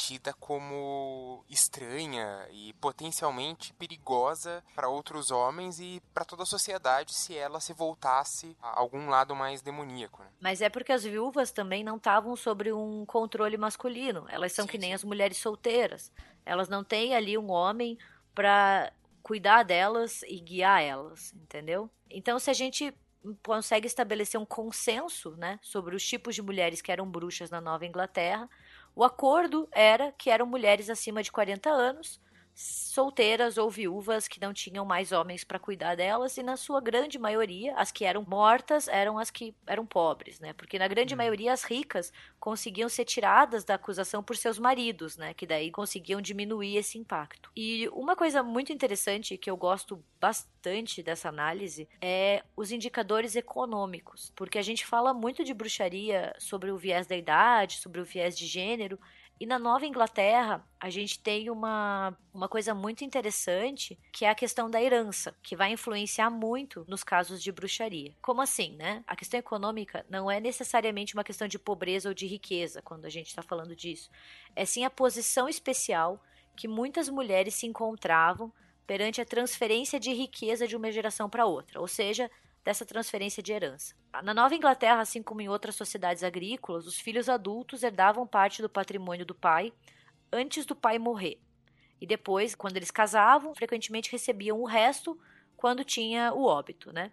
[0.02, 7.38] tida como estranha e potencialmente perigosa para outros homens e para toda a sociedade se
[7.38, 10.24] ela se voltasse a algum lado mais demoníaco.
[10.24, 10.30] Né?
[10.40, 14.26] Mas é porque as viúvas também não estavam sobre um controle masculino.
[14.28, 14.96] Elas são sim, que nem sim.
[14.96, 16.12] as mulheres solteiras.
[16.44, 17.96] Elas não têm ali um homem
[18.34, 18.92] para
[19.22, 21.88] cuidar delas e guiar elas, entendeu?
[22.10, 22.92] Então, se a gente
[23.44, 27.86] consegue estabelecer um consenso, né, sobre os tipos de mulheres que eram bruxas na Nova
[27.86, 28.50] Inglaterra,
[28.96, 32.20] o acordo era que eram mulheres acima de 40 anos
[32.54, 37.18] solteiras ou viúvas que não tinham mais homens para cuidar delas e na sua grande
[37.18, 40.54] maioria as que eram mortas eram as que eram pobres, né?
[40.54, 41.18] Porque na grande hum.
[41.18, 45.34] maioria as ricas conseguiam ser tiradas da acusação por seus maridos, né?
[45.34, 47.50] Que daí conseguiam diminuir esse impacto.
[47.56, 54.32] E uma coisa muito interessante que eu gosto bastante dessa análise é os indicadores econômicos,
[54.36, 58.38] porque a gente fala muito de bruxaria sobre o viés da idade, sobre o viés
[58.38, 59.00] de gênero,
[59.42, 64.36] e na Nova Inglaterra, a gente tem uma, uma coisa muito interessante, que é a
[64.36, 68.16] questão da herança, que vai influenciar muito nos casos de bruxaria.
[68.22, 69.04] Como assim, né?
[69.08, 73.10] A questão econômica não é necessariamente uma questão de pobreza ou de riqueza, quando a
[73.10, 74.12] gente está falando disso.
[74.56, 76.22] É sim a posição especial
[76.56, 78.54] que muitas mulheres se encontravam
[78.86, 82.30] perante a transferência de riqueza de uma geração para outra, ou seja,
[82.64, 83.96] dessa transferência de herança.
[84.24, 88.70] Na Nova Inglaterra, assim como em outras sociedades agrícolas, os filhos adultos herdavam parte do
[88.70, 89.74] patrimônio do pai
[90.32, 91.40] antes do pai morrer.
[92.00, 95.20] E depois, quando eles casavam, frequentemente recebiam o resto
[95.56, 97.12] quando tinha o óbito, né?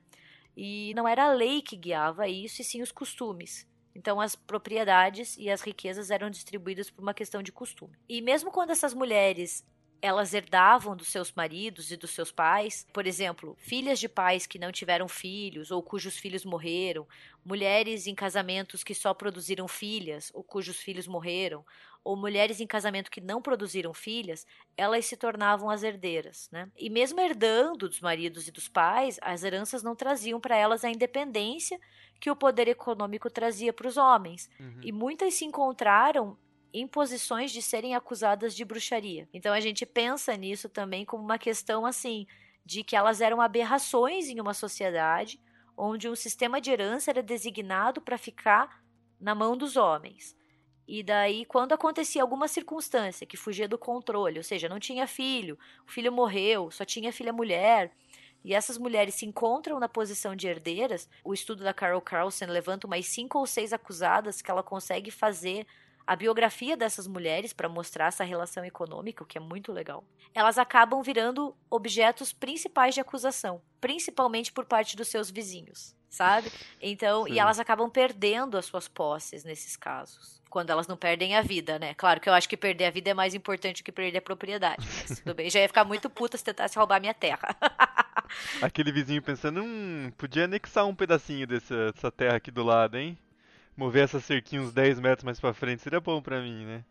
[0.56, 3.66] E não era a lei que guiava isso, e sim os costumes.
[3.94, 7.96] Então, as propriedades e as riquezas eram distribuídas por uma questão de costume.
[8.08, 9.64] E mesmo quando essas mulheres
[10.00, 14.58] elas herdavam dos seus maridos e dos seus pais, por exemplo, filhas de pais que
[14.58, 17.06] não tiveram filhos ou cujos filhos morreram,
[17.44, 21.64] mulheres em casamentos que só produziram filhas ou cujos filhos morreram,
[22.04, 24.46] ou mulheres em casamento que não produziram filhas,
[24.76, 26.70] elas se tornavam as herdeiras, né?
[26.76, 30.90] E mesmo herdando dos maridos e dos pais, as heranças não traziam para elas a
[30.90, 31.78] independência
[32.20, 34.48] que o poder econômico trazia para os homens.
[34.58, 34.80] Uhum.
[34.82, 36.36] E muitas se encontraram
[36.72, 39.28] em posições de serem acusadas de bruxaria.
[39.32, 42.26] Então a gente pensa nisso também como uma questão assim
[42.64, 45.40] de que elas eram aberrações em uma sociedade
[45.76, 48.82] onde um sistema de herança era designado para ficar
[49.20, 50.36] na mão dos homens.
[50.86, 55.58] E daí, quando acontecia alguma circunstância que fugia do controle, ou seja, não tinha filho,
[55.86, 57.92] o filho morreu, só tinha filha mulher,
[58.42, 62.86] e essas mulheres se encontram na posição de herdeiras, o estudo da Carol Carlson levanta
[62.86, 65.66] umas cinco ou seis acusadas que ela consegue fazer
[66.08, 70.02] a biografia dessas mulheres para mostrar essa relação econômica, o que é muito legal.
[70.34, 76.50] Elas acabam virando objetos principais de acusação, principalmente por parte dos seus vizinhos, sabe?
[76.80, 77.32] Então, Sim.
[77.32, 80.40] e elas acabam perdendo as suas posses nesses casos.
[80.48, 81.92] Quando elas não perdem a vida, né?
[81.92, 84.82] Claro que eu acho que perder a vida é mais importante que perder a propriedade.
[85.06, 87.54] Mas tudo bem, já ia ficar muito puta se tentasse roubar minha terra.
[88.62, 93.18] Aquele vizinho pensando, hum, podia anexar um pedacinho dessa, dessa terra aqui do lado, hein?
[93.78, 96.84] Mover essa cerquinha uns 10 metros mais pra frente seria bom pra mim, né?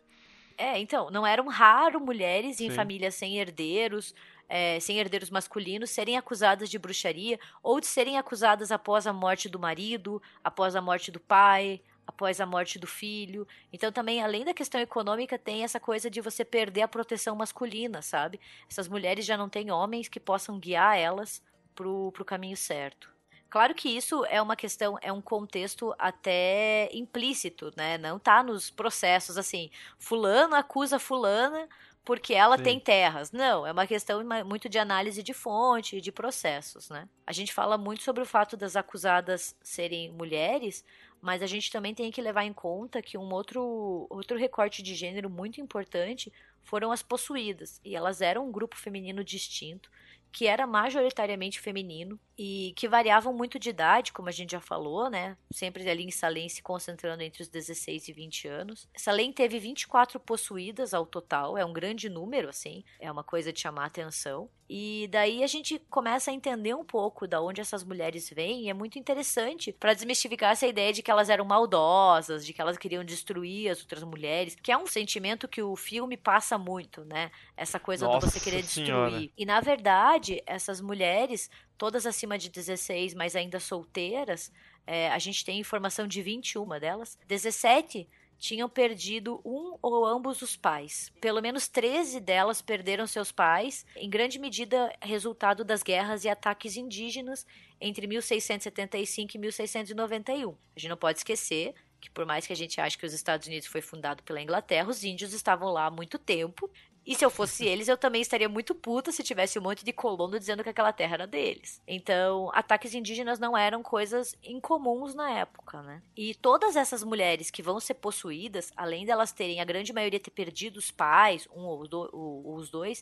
[0.57, 2.75] É, então, não eram raro mulheres em Sim.
[2.75, 4.15] famílias sem herdeiros,
[4.49, 9.49] é, sem herdeiros masculinos, serem acusadas de bruxaria ou de serem acusadas após a morte
[9.49, 13.45] do marido, após a morte do pai, após a morte do filho.
[13.71, 18.01] Então, também, além da questão econômica, tem essa coisa de você perder a proteção masculina,
[18.01, 18.39] sabe?
[18.67, 21.43] Essas mulheres já não têm homens que possam guiar elas
[21.75, 23.16] pro, pro caminho certo.
[23.49, 27.97] Claro que isso é uma questão, é um contexto até implícito, né?
[27.97, 31.67] Não tá nos processos assim, fulano acusa fulana
[32.07, 32.63] porque ela Sim.
[32.63, 33.33] tem terras.
[33.33, 37.07] Não, é uma questão muito de análise de fonte e de processos, né?
[37.25, 40.85] A gente fala muito sobre o fato das acusadas serem mulheres,
[41.21, 44.95] mas a gente também tem que levar em conta que um outro, outro recorte de
[44.95, 46.31] gênero muito importante
[46.63, 47.81] foram as possuídas.
[47.83, 49.91] E elas eram um grupo feminino distinto,
[50.31, 55.09] que era majoritariamente feminino e que variavam muito de idade, como a gente já falou,
[55.09, 55.35] né?
[55.51, 58.87] Sempre ali em Salem se concentrando entre os 16 e 20 anos.
[58.95, 63.59] Salem teve 24 possuídas ao total, é um grande número, assim, é uma coisa de
[63.59, 64.49] chamar atenção.
[64.69, 68.69] E daí a gente começa a entender um pouco da onde essas mulheres vêm, e
[68.69, 72.77] é muito interessante para desmistificar essa ideia de que elas eram maldosas, de que elas
[72.77, 77.31] queriam destruir as outras mulheres, que é um sentimento que o filme passa muito, né?
[77.55, 78.87] Essa coisa do Nossa você querer destruir.
[78.87, 79.29] Senhora.
[79.37, 84.51] E na verdade, essas mulheres, todas acima de 16, mas ainda solteiras,
[84.85, 88.07] é, a gente tem informação de 21 delas, 17
[88.37, 91.11] tinham perdido um ou ambos os pais.
[91.19, 96.77] Pelo menos 13 delas perderam seus pais, em grande medida resultado das guerras e ataques
[96.77, 97.45] indígenas
[97.79, 100.55] entre 1675 e 1691.
[100.75, 103.47] A gente não pode esquecer que por mais que a gente ache que os Estados
[103.47, 106.69] Unidos foi fundado pela Inglaterra, os índios estavam lá há muito tempo.
[107.07, 109.93] E se eu fosse eles, eu também estaria muito puta se tivesse um monte de
[109.93, 111.81] colono dizendo que aquela terra era deles.
[111.87, 116.01] Então, ataques indígenas não eram coisas incomuns na época, né?
[116.17, 120.31] E todas essas mulheres que vão ser possuídas, além delas terem a grande maioria ter
[120.31, 123.01] perdido os pais, um ou, ou os dois,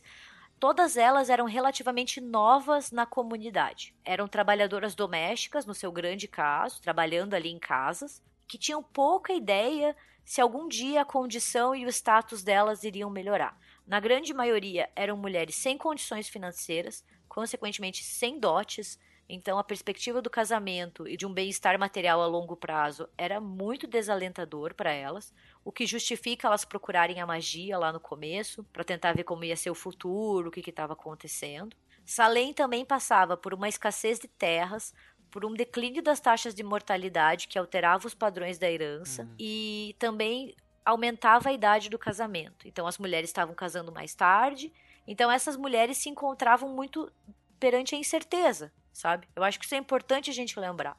[0.58, 3.94] Todas elas eram relativamente novas na comunidade.
[4.02, 9.94] Eram trabalhadoras domésticas, no seu grande caso, trabalhando ali em casas, que tinham pouca ideia
[10.24, 13.54] se algum dia a condição e o status delas iriam melhorar.
[13.86, 20.30] Na grande maioria eram mulheres sem condições financeiras, consequentemente sem dotes, então a perspectiva do
[20.30, 25.32] casamento e de um bem-estar material a longo prazo era muito desalentador para elas,
[25.64, 29.56] o que justifica elas procurarem a magia lá no começo, para tentar ver como ia
[29.56, 31.76] ser o futuro, o que estava acontecendo.
[32.04, 34.94] Salem também passava por uma escassez de terras,
[35.30, 39.34] por um declínio das taxas de mortalidade que alterava os padrões da herança Uhum.
[39.38, 40.54] e também
[40.86, 42.66] aumentava a idade do casamento.
[42.66, 44.72] Então as mulheres estavam casando mais tarde,
[45.04, 47.12] então essas mulheres se encontravam muito
[47.58, 49.28] perante a incerteza, sabe?
[49.34, 50.96] Eu acho que isso é importante a gente lembrar.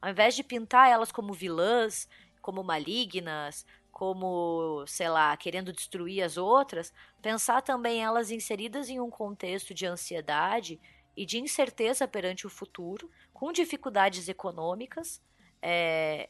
[0.00, 2.06] Ao invés de pintar elas como vilãs,
[2.42, 9.10] como malignas, como, sei lá, querendo destruir as outras, pensar também elas inseridas em um
[9.10, 10.78] contexto de ansiedade
[11.16, 15.20] e de incerteza perante o futuro, com dificuldades econômicas,
[15.62, 16.28] é,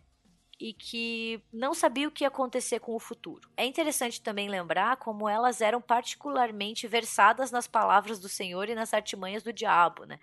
[0.60, 3.48] e que não sabia o que ia acontecer com o futuro.
[3.56, 8.92] É interessante também lembrar como elas eram particularmente versadas nas palavras do Senhor e nas
[8.92, 10.20] artimanhas do diabo, né?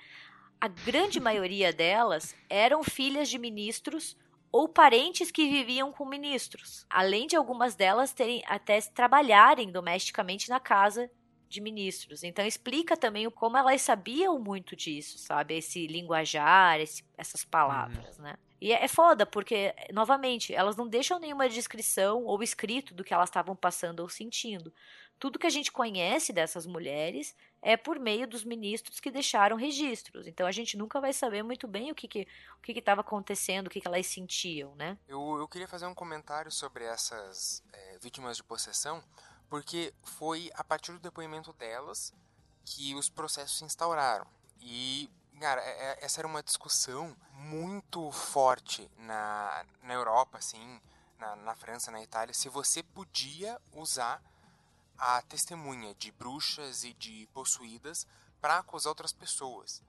[0.62, 4.16] A grande maioria delas eram filhas de ministros
[4.52, 10.60] ou parentes que viviam com ministros, além de algumas delas terem até trabalharem domesticamente na
[10.60, 11.10] casa
[11.50, 12.24] de ministros.
[12.24, 15.58] Então explica também como elas sabiam muito disso, sabe?
[15.58, 18.36] Esse linguajar, esse, essas palavras, né?
[18.60, 23.30] E é foda, porque, novamente, elas não deixam nenhuma descrição ou escrito do que elas
[23.30, 24.74] estavam passando ou sentindo.
[25.20, 30.28] Tudo que a gente conhece dessas mulheres é por meio dos ministros que deixaram registros.
[30.28, 32.28] Então a gente nunca vai saber muito bem o que que
[32.58, 34.98] o que estava acontecendo, o que, que elas sentiam, né?
[35.08, 39.04] Eu, eu queria fazer um comentário sobre essas é, vítimas de possessão,
[39.50, 42.14] porque foi a partir do depoimento delas
[42.64, 44.28] que os processos se instauraram.
[44.62, 45.10] E,
[45.40, 50.82] cara, é- é- essa era uma discussão muito forte na, na Europa, assim,
[51.20, 54.22] na, na França, na Itália, se você podia usar
[54.98, 58.08] a testemunha de bruxas e de possuídas
[58.42, 59.82] para acusar outras pessoas.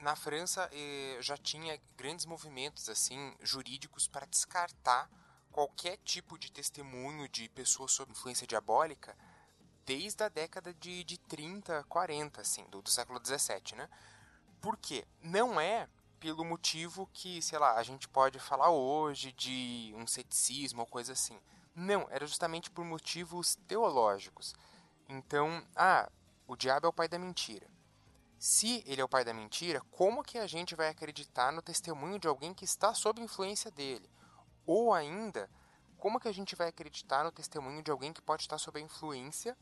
[0.00, 5.08] Na França eh, já tinha grandes movimentos assim jurídicos para descartar
[5.52, 9.16] qualquer tipo de testemunho de pessoas sob influência diabólica
[9.84, 13.88] desde a década de, de 30, 40, assim, do, do século 17, né?
[14.60, 15.04] Por quê?
[15.22, 15.88] Não é
[16.18, 21.14] pelo motivo que, sei lá, a gente pode falar hoje de um ceticismo ou coisa
[21.14, 21.38] assim.
[21.74, 24.54] Não, era justamente por motivos teológicos.
[25.08, 26.10] Então, ah,
[26.46, 27.66] o diabo é o pai da mentira.
[28.38, 32.18] Se ele é o pai da mentira, como que a gente vai acreditar no testemunho
[32.18, 34.10] de alguém que está sob influência dele?
[34.66, 35.50] Ou ainda,
[35.96, 38.82] como que a gente vai acreditar no testemunho de alguém que pode estar sob a
[38.82, 39.56] influência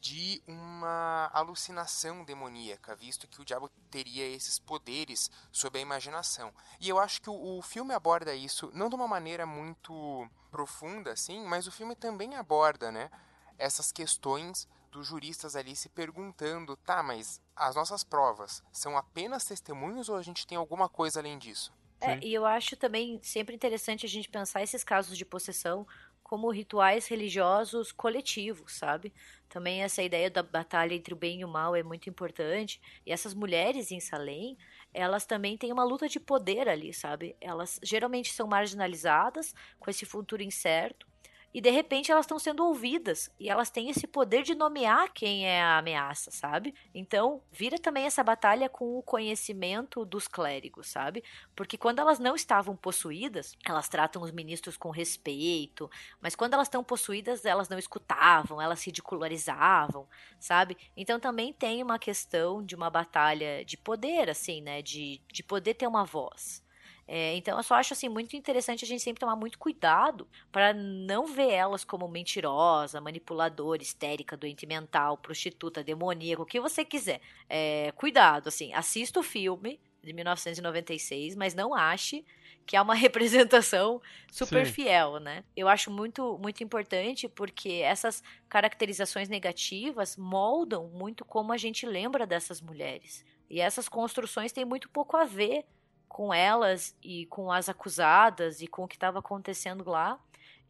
[0.00, 6.52] de uma alucinação demoníaca, visto que o diabo teria esses poderes sobre a imaginação.
[6.80, 11.12] E eu acho que o, o filme aborda isso não de uma maneira muito profunda
[11.12, 13.10] assim, mas o filme também aborda, né,
[13.58, 20.08] essas questões dos juristas ali se perguntando, tá, mas as nossas provas são apenas testemunhos
[20.08, 21.72] ou a gente tem alguma coisa além disso?
[22.00, 25.86] É, e eu acho também sempre interessante a gente pensar esses casos de possessão
[26.28, 29.14] como rituais religiosos coletivos, sabe?
[29.48, 32.80] Também essa ideia da batalha entre o bem e o mal é muito importante.
[33.06, 34.58] E essas mulheres em Salem,
[34.92, 37.34] elas também têm uma luta de poder ali, sabe?
[37.40, 41.07] Elas geralmente são marginalizadas, com esse futuro incerto,
[41.52, 45.46] e de repente elas estão sendo ouvidas e elas têm esse poder de nomear quem
[45.46, 46.74] é a ameaça, sabe?
[46.94, 51.24] Então, vira também essa batalha com o conhecimento dos clérigos, sabe?
[51.56, 55.90] Porque quando elas não estavam possuídas, elas tratam os ministros com respeito,
[56.20, 60.06] mas quando elas estão possuídas, elas não escutavam, elas ridicularizavam,
[60.38, 60.76] sabe?
[60.96, 64.82] Então também tem uma questão de uma batalha de poder, assim, né?
[64.82, 66.62] De, de poder ter uma voz.
[67.10, 70.74] É, então eu só acho assim muito interessante a gente sempre tomar muito cuidado para
[70.74, 77.22] não ver elas como mentirosa, manipuladora, histérica, doente mental, prostituta, demoníaca, o que você quiser.
[77.48, 82.26] É, cuidado, assim, assista o filme de 1996, mas não ache
[82.66, 84.72] que é uma representação super Sim.
[84.72, 85.42] fiel, né?
[85.56, 92.26] Eu acho muito muito importante porque essas caracterizações negativas moldam muito como a gente lembra
[92.26, 93.24] dessas mulheres.
[93.48, 95.64] E essas construções têm muito pouco a ver
[96.08, 100.18] com elas e com as acusadas e com o que estava acontecendo lá.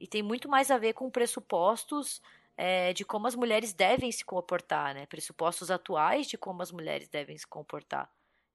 [0.01, 2.21] E tem muito mais a ver com pressupostos
[2.57, 5.07] é, de como as mulheres devem se comportar, né?
[5.07, 8.11] Pressupostos atuais de como as mulheres devem se comportar.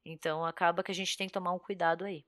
[0.05, 2.25] Então acaba que a gente tem que tomar um cuidado aí.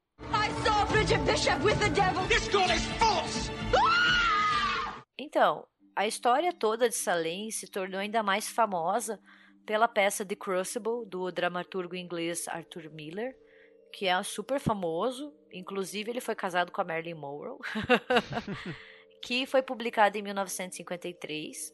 [5.17, 9.19] Então, a história toda de Salem se tornou ainda mais famosa
[9.65, 13.35] pela peça The Crucible, do dramaturgo inglês Arthur Miller,
[13.95, 15.33] que é super famoso.
[15.53, 17.57] Inclusive, ele foi casado com a Marilyn Monroe.
[19.23, 21.73] que foi publicado em 1953.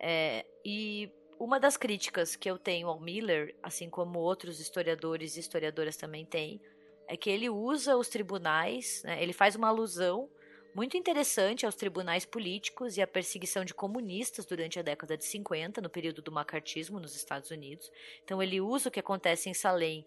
[0.00, 1.08] É, e
[1.38, 6.26] uma das críticas que eu tenho ao Miller, assim como outros historiadores e historiadoras também
[6.26, 6.60] têm,
[7.06, 10.28] é que ele usa os tribunais, né, ele faz uma alusão
[10.74, 15.80] muito interessante aos tribunais políticos e à perseguição de comunistas durante a década de 50,
[15.80, 17.90] no período do macartismo nos Estados Unidos.
[18.24, 20.04] Então ele usa o que acontece em Salem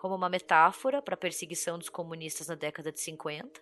[0.00, 3.60] como uma metáfora para a perseguição dos comunistas na década de 50,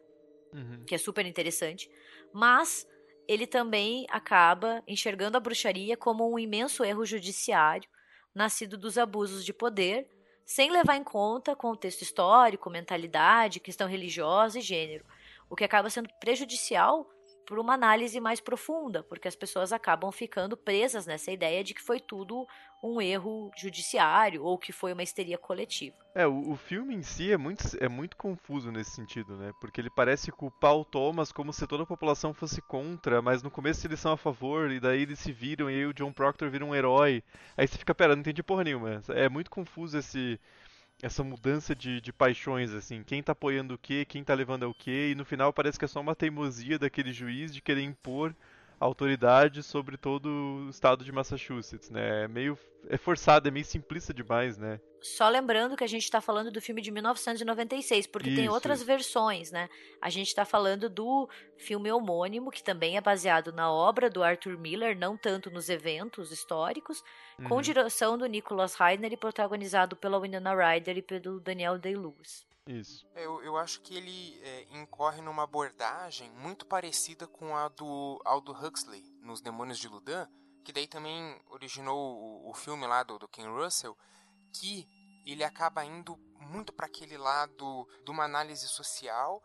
[0.55, 0.85] uhum.
[0.87, 1.91] que é super interessante,
[2.33, 2.87] mas
[3.27, 7.91] ele também acaba enxergando a bruxaria como um imenso erro judiciário
[8.33, 10.09] nascido dos abusos de poder,
[10.47, 15.05] sem levar em conta contexto histórico, mentalidade, questão religiosa e gênero,
[15.51, 17.11] o que acaba sendo prejudicial
[17.49, 21.81] por uma análise mais profunda, porque as pessoas acabam ficando presas nessa ideia de que
[21.81, 22.47] foi tudo
[22.83, 25.97] um erro judiciário ou que foi uma histeria coletiva.
[26.15, 29.51] É, o, o, filme em si é muito, é muito confuso nesse sentido, né?
[29.63, 33.51] Porque ele parece culpar o Thomas como se toda a população fosse contra, mas no
[33.51, 36.51] começo eles são a favor, e daí eles se viram, e aí o John Proctor
[36.51, 37.25] vira um herói.
[37.57, 39.03] Aí você fica, pera, não entendi porra nenhuma.
[39.09, 40.39] É muito confuso esse,
[41.03, 44.75] essa mudança de, de paixões, assim, quem tá apoiando o quê, quem tá levando ao
[44.75, 48.35] quê, e no final parece que é só uma teimosia daquele juiz de querer impor
[48.79, 52.25] autoridade sobre todo o estado de Massachusetts, né?
[52.25, 52.59] É meio
[52.89, 54.81] é forçado, é meio simplista demais, né?
[55.01, 58.39] Só lembrando que a gente está falando do filme de 1996, porque Isso.
[58.39, 59.69] tem outras versões, né?
[60.01, 64.59] A gente está falando do filme homônimo, que também é baseado na obra do Arthur
[64.59, 67.03] Miller, não tanto nos eventos históricos,
[67.39, 67.49] uhum.
[67.49, 72.48] com direção do Nicholas Heidner e protagonizado pela Winona Ryder e pelo Daniel Day-Lewis.
[72.69, 73.09] Isso.
[73.15, 78.53] Eu, eu acho que ele é, incorre numa abordagem muito parecida com a do Aldo
[78.53, 80.29] Huxley, nos Demônios de Ludan,
[80.63, 83.97] que daí também originou o, o filme lá do, do Ken Russell,
[84.53, 84.87] que
[85.25, 89.43] ele acaba indo muito para aquele lado de uma análise social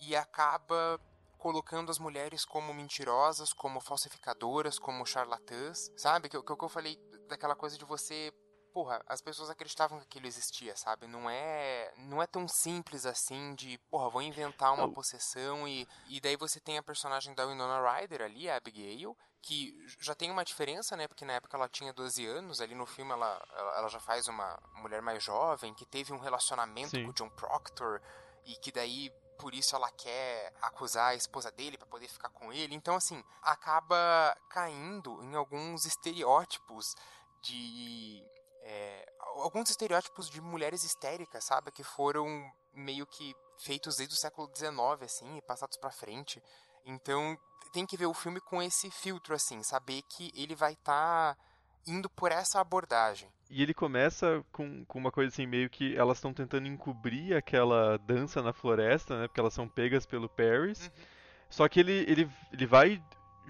[0.00, 1.00] e acaba
[1.38, 6.28] colocando as mulheres como mentirosas, como falsificadoras, como charlatãs, sabe?
[6.28, 6.96] Que, que, que eu falei
[7.28, 8.32] daquela coisa de você
[8.72, 11.06] porra, as pessoas acreditavam que aquilo existia, sabe?
[11.06, 16.20] Não é, não é tão simples assim de, porra, vou inventar uma possessão e e
[16.20, 20.44] daí você tem a personagem da Winona Ryder ali, a Abigail, que já tem uma
[20.44, 21.08] diferença, né?
[21.08, 23.42] Porque na época ela tinha 12 anos, ali no filme ela,
[23.76, 27.04] ela, já faz uma mulher mais jovem, que teve um relacionamento Sim.
[27.04, 28.00] com o John Proctor
[28.44, 32.52] e que daí por isso ela quer acusar a esposa dele para poder ficar com
[32.52, 32.74] ele.
[32.74, 36.94] Então assim, acaba caindo em alguns estereótipos
[37.40, 38.22] de
[38.62, 41.70] é, alguns estereótipos de mulheres histéricas, sabe?
[41.70, 42.26] Que foram
[42.72, 46.42] meio que feitos desde o século XIX, assim, e passados para frente.
[46.84, 47.36] Então,
[47.72, 51.42] tem que ver o filme com esse filtro, assim, saber que ele vai estar tá
[51.86, 53.30] indo por essa abordagem.
[53.48, 57.98] E ele começa com, com uma coisa assim, meio que elas estão tentando encobrir aquela
[57.98, 59.26] dança na floresta, né?
[59.26, 60.86] Porque elas são pegas pelo Paris.
[60.86, 61.04] Uhum.
[61.48, 63.02] Só que ele, ele, ele vai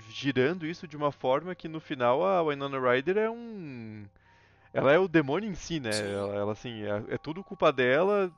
[0.09, 3.80] girando isso de uma forma que no final a Winona Ryder é um
[4.73, 5.91] ela é o demônio em si, né?
[5.91, 8.33] Ela, ela, assim, é, é, tudo culpa dela,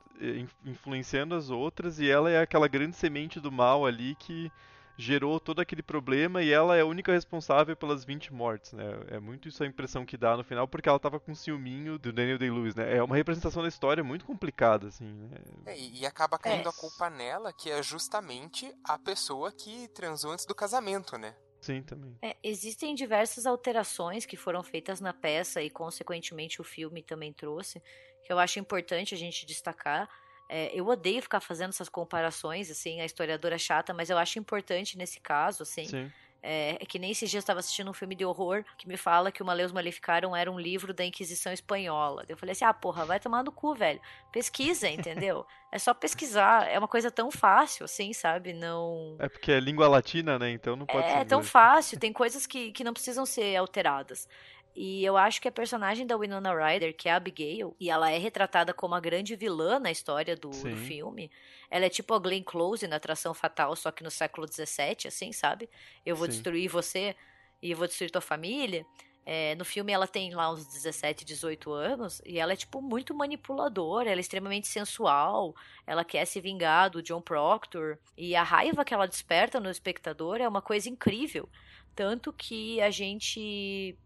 [0.65, 4.51] influenciando as outras, e ela é aquela grande semente do mal ali que
[4.97, 8.83] gerou todo aquele problema e ela é a única responsável pelas 20 mortes, né?
[9.07, 12.13] É muito isso a impressão que dá no final, porque ela tava com ciúminho do
[12.13, 12.97] Daniel Day-Lewis, né?
[12.97, 15.37] É uma representação da história muito complicada, assim, né?
[15.65, 16.69] É, e acaba caindo é.
[16.69, 21.35] a culpa nela, que é justamente a pessoa que transou antes do casamento, né?
[21.63, 22.19] Sim, também.
[22.21, 27.81] É, existem diversas alterações que foram feitas na peça e, consequentemente, o filme também trouxe,
[28.23, 30.09] que eu acho importante a gente destacar.
[30.47, 34.97] É, eu odeio ficar fazendo essas comparações, assim, a historiadora chata, mas eu acho importante
[34.97, 35.85] nesse caso, assim.
[35.85, 36.13] Sim.
[36.45, 38.97] É, é, que nem esses dias eu estava assistindo um filme de horror que me
[38.97, 42.25] fala que o Maleus Maleficaram era um livro da Inquisição Espanhola.
[42.27, 44.01] Eu falei assim: ah, porra, vai tomar no cu, velho.
[44.29, 45.45] Pesquisa, entendeu?
[45.71, 46.69] é só pesquisar.
[46.69, 48.51] É uma coisa tão fácil, assim, sabe?
[48.51, 49.15] Não.
[49.19, 50.51] É porque é língua latina, né?
[50.51, 51.17] Então não pode é, ser.
[51.19, 51.97] É tão fácil.
[51.97, 54.27] Tem coisas que, que não precisam ser alteradas.
[54.75, 58.11] E eu acho que a personagem da Winona Ryder, que é a Abigail, e ela
[58.11, 61.29] é retratada como a grande vilã na história do, do filme.
[61.69, 65.31] Ela é tipo a Glenn Close na Atração Fatal, só que no século XVII, assim,
[65.31, 65.69] sabe?
[66.05, 66.31] Eu vou Sim.
[66.31, 67.15] destruir você
[67.61, 68.83] e eu vou destruir tua família.
[69.25, 73.13] É, no filme ela tem lá uns 17, 18 anos e ela é tipo muito
[73.13, 75.55] manipuladora, ela é extremamente sensual,
[75.87, 80.41] ela quer se vingar do John Proctor e a raiva que ela desperta no espectador
[80.41, 81.47] é uma coisa incrível.
[81.95, 83.97] Tanto que a gente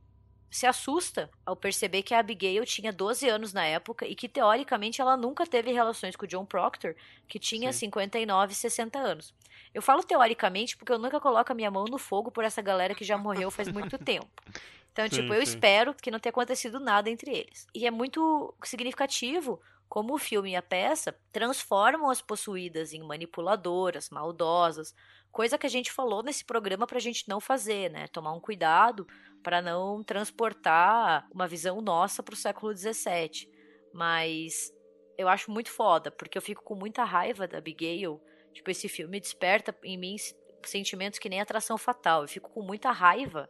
[0.49, 5.01] se assusta ao perceber que a Abigail tinha 12 anos na época e que, teoricamente,
[5.01, 6.95] ela nunca teve relações com o John Proctor,
[7.27, 7.79] que tinha Sim.
[7.79, 9.33] 59, 60 anos.
[9.73, 12.95] Eu falo teoricamente porque eu nunca coloco a minha mão no fogo por essa galera
[12.95, 14.27] que já morreu faz muito tempo.
[14.91, 15.53] Então, sim, tipo, eu sim.
[15.53, 17.67] espero que não tenha acontecido nada entre eles.
[17.75, 24.09] E é muito significativo como o filme e a peça transformam as possuídas em manipuladoras,
[24.09, 24.93] maldosas,
[25.31, 28.07] coisa que a gente falou nesse programa para a gente não fazer, né?
[28.07, 29.07] Tomar um cuidado
[29.47, 33.49] para não transportar uma visão nossa para o século XVII.
[33.93, 34.73] Mas
[35.17, 38.21] eu acho muito foda, porque eu fico com muita raiva da Abigail.
[38.51, 40.17] Tipo, esse filme desperta em mim
[40.65, 42.23] sentimentos que nem atração fatal.
[42.23, 43.49] Eu fico com muita raiva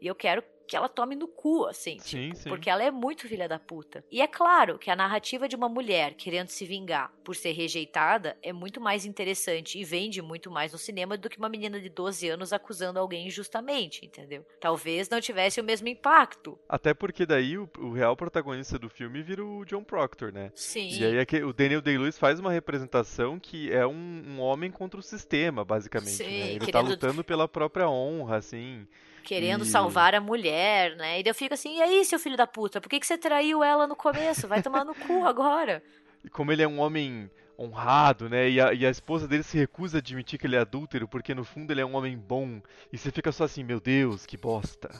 [0.00, 1.98] e eu quero que ela tome no cu, assim.
[2.00, 2.48] Sim, tipo, sim.
[2.48, 4.04] Porque ela é muito filha da puta.
[4.10, 8.36] E é claro que a narrativa de uma mulher querendo se vingar por ser rejeitada
[8.42, 11.88] é muito mais interessante e vende muito mais no cinema do que uma menina de
[11.88, 14.44] 12 anos acusando alguém injustamente, entendeu?
[14.60, 16.58] Talvez não tivesse o mesmo impacto.
[16.68, 20.50] Até porque daí o, o real protagonista do filme vira o John Proctor, né?
[20.54, 20.88] Sim.
[20.90, 24.70] E aí é que o Daniel Day-Lewis faz uma representação que é um, um, homem
[24.70, 26.12] contra o sistema, basicamente.
[26.12, 26.50] Sim, né?
[26.50, 26.72] Ele tá querendo...
[26.72, 28.86] tá lutando pela própria honra, assim
[29.26, 29.68] querendo e...
[29.68, 31.20] salvar a mulher, né?
[31.20, 33.62] E eu fico assim, e aí, seu filho da puta, por que, que você traiu
[33.62, 34.46] ela no começo?
[34.46, 35.82] Vai tomar no cu agora.
[36.24, 38.48] E como ele é um homem honrado, né?
[38.48, 41.34] E a, e a, esposa dele se recusa a admitir que ele é adúltero, porque
[41.34, 42.60] no fundo ele é um homem bom.
[42.92, 44.90] E você fica só assim, meu Deus, que bosta.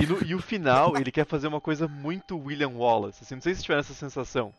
[0.00, 3.22] E, no, e o final, ele quer fazer uma coisa muito William Wallace.
[3.22, 4.52] Assim, não sei se tiveram essa sensação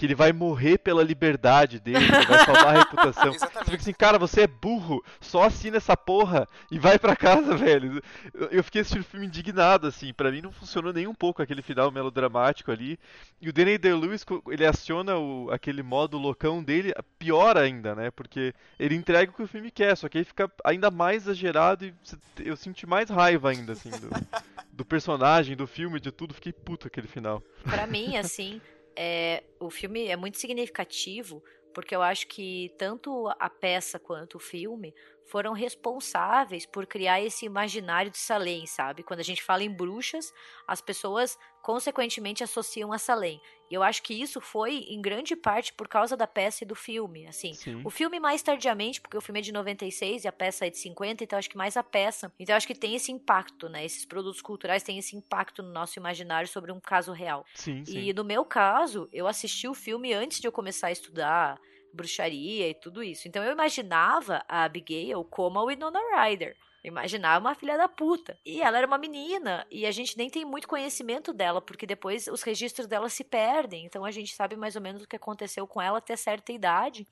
[0.00, 3.34] que ele vai morrer pela liberdade dele, vai salvar a reputação.
[3.34, 3.58] Exatamente.
[3.66, 7.52] Você fica assim, cara, você é burro, só assina essa porra e vai para casa,
[7.54, 8.02] velho.
[8.50, 11.60] Eu fiquei assistindo o filme indignado, assim, para mim não funcionou nem um pouco aquele
[11.60, 12.98] final melodramático ali.
[13.42, 18.54] E o Danny Day-Lewis, ele aciona o, aquele modo loucão dele, pior ainda, né, porque
[18.78, 21.94] ele entrega o que o filme quer, só que aí fica ainda mais exagerado e
[22.38, 24.08] eu senti mais raiva ainda, assim, do,
[24.72, 27.42] do personagem, do filme, de tudo, fiquei puto aquele final.
[27.64, 28.62] Para mim, assim,
[29.02, 31.42] é, o filme é muito significativo
[31.72, 34.94] porque eu acho que tanto a peça quanto o filme
[35.30, 39.02] foram responsáveis por criar esse imaginário de Salem, sabe?
[39.04, 40.32] Quando a gente fala em bruxas,
[40.66, 43.40] as pessoas consequentemente associam a Salem.
[43.70, 46.74] E eu acho que isso foi em grande parte por causa da peça e do
[46.74, 47.54] filme, assim.
[47.54, 47.82] Sim.
[47.84, 50.78] O filme mais tardiamente, porque o filme é de 96 e a peça é de
[50.78, 52.32] 50, então acho que mais a peça.
[52.38, 53.84] Então acho que tem esse impacto, né?
[53.84, 57.46] Esses produtos culturais têm esse impacto no nosso imaginário sobre um caso real.
[57.54, 58.00] Sim, sim.
[58.00, 61.60] E no meu caso, eu assisti o filme antes de eu começar a estudar
[61.92, 63.28] bruxaria e tudo isso.
[63.28, 66.56] Então eu imaginava a Abigail como a Winona Ryder.
[66.82, 68.38] imaginava uma filha da puta.
[68.44, 72.26] E ela era uma menina, e a gente nem tem muito conhecimento dela, porque depois
[72.26, 73.84] os registros dela se perdem.
[73.84, 77.06] Então a gente sabe mais ou menos o que aconteceu com ela até certa idade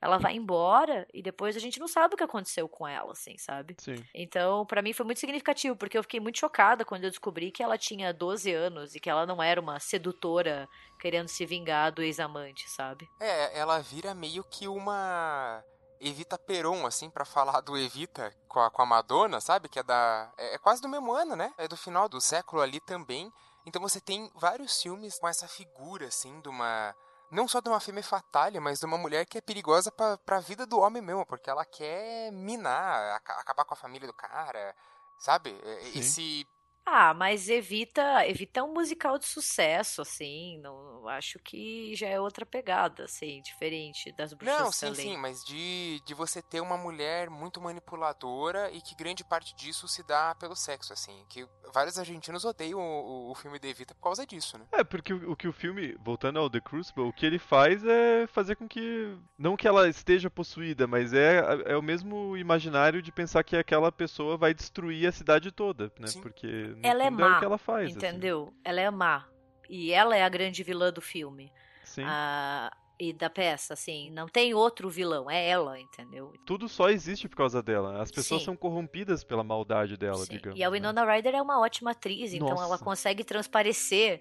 [0.00, 3.36] ela vai embora e depois a gente não sabe o que aconteceu com ela, assim,
[3.36, 3.76] sabe?
[3.78, 4.02] Sim.
[4.14, 7.62] Então, para mim foi muito significativo, porque eu fiquei muito chocada quando eu descobri que
[7.62, 10.68] ela tinha 12 anos e que ela não era uma sedutora
[10.98, 13.08] querendo se vingar do ex-amante, sabe?
[13.20, 15.62] É, ela vira meio que uma
[16.00, 19.68] Evita Peron, assim, para falar do Evita com a, com a Madonna, sabe?
[19.68, 20.32] Que é da.
[20.38, 21.52] É, é quase do mesmo ano, né?
[21.58, 23.30] É do final do século ali também.
[23.66, 26.94] Então você tem vários filmes com essa figura, assim, de uma
[27.30, 30.40] não só de uma fêmea fatalha, mas de uma mulher que é perigosa para a
[30.40, 34.74] vida do homem mesmo, porque ela quer minar, acabar com a família do cara,
[35.18, 35.50] sabe?
[35.92, 35.98] Sim.
[35.98, 36.48] Esse
[36.92, 40.58] Ah, mas evita, evita um musical de sucesso, assim.
[40.58, 45.44] Não acho que já é outra pegada, assim, diferente das bruxas Não, sim, sim, mas
[45.44, 50.34] de, de você ter uma mulher muito manipuladora e que grande parte disso se dá
[50.34, 51.24] pelo sexo, assim.
[51.28, 54.66] Que vários argentinos odeiam o, o, filme de Evita por causa disso, né?
[54.72, 57.84] É, porque o, o que o filme, voltando ao The Crucible, o que ele faz
[57.84, 59.16] é fazer com que.
[59.38, 63.92] Não que ela esteja possuída, mas é, é o mesmo imaginário de pensar que aquela
[63.92, 66.08] pessoa vai destruir a cidade toda, né?
[66.08, 66.20] Sim.
[66.20, 67.88] Porque Ela é má, que ela faz.
[67.88, 67.96] assim.
[67.96, 68.52] Entendeu?
[68.64, 69.26] Ela é má.
[69.68, 71.52] E ela é a grande vilã do filme.
[71.84, 72.02] Sim.
[72.04, 74.10] Ah, e da peça, assim.
[74.10, 76.32] Não tem outro vilão, é ela, entendeu?
[76.44, 78.00] Tudo só existe por causa dela.
[78.00, 78.46] As pessoas Sim.
[78.46, 80.32] são corrompidas pela maldade dela, Sim.
[80.32, 80.58] digamos.
[80.58, 80.76] E a né?
[80.76, 82.84] Winona Ryder é uma ótima atriz, então ela Nossa.
[82.84, 84.20] consegue transparecer.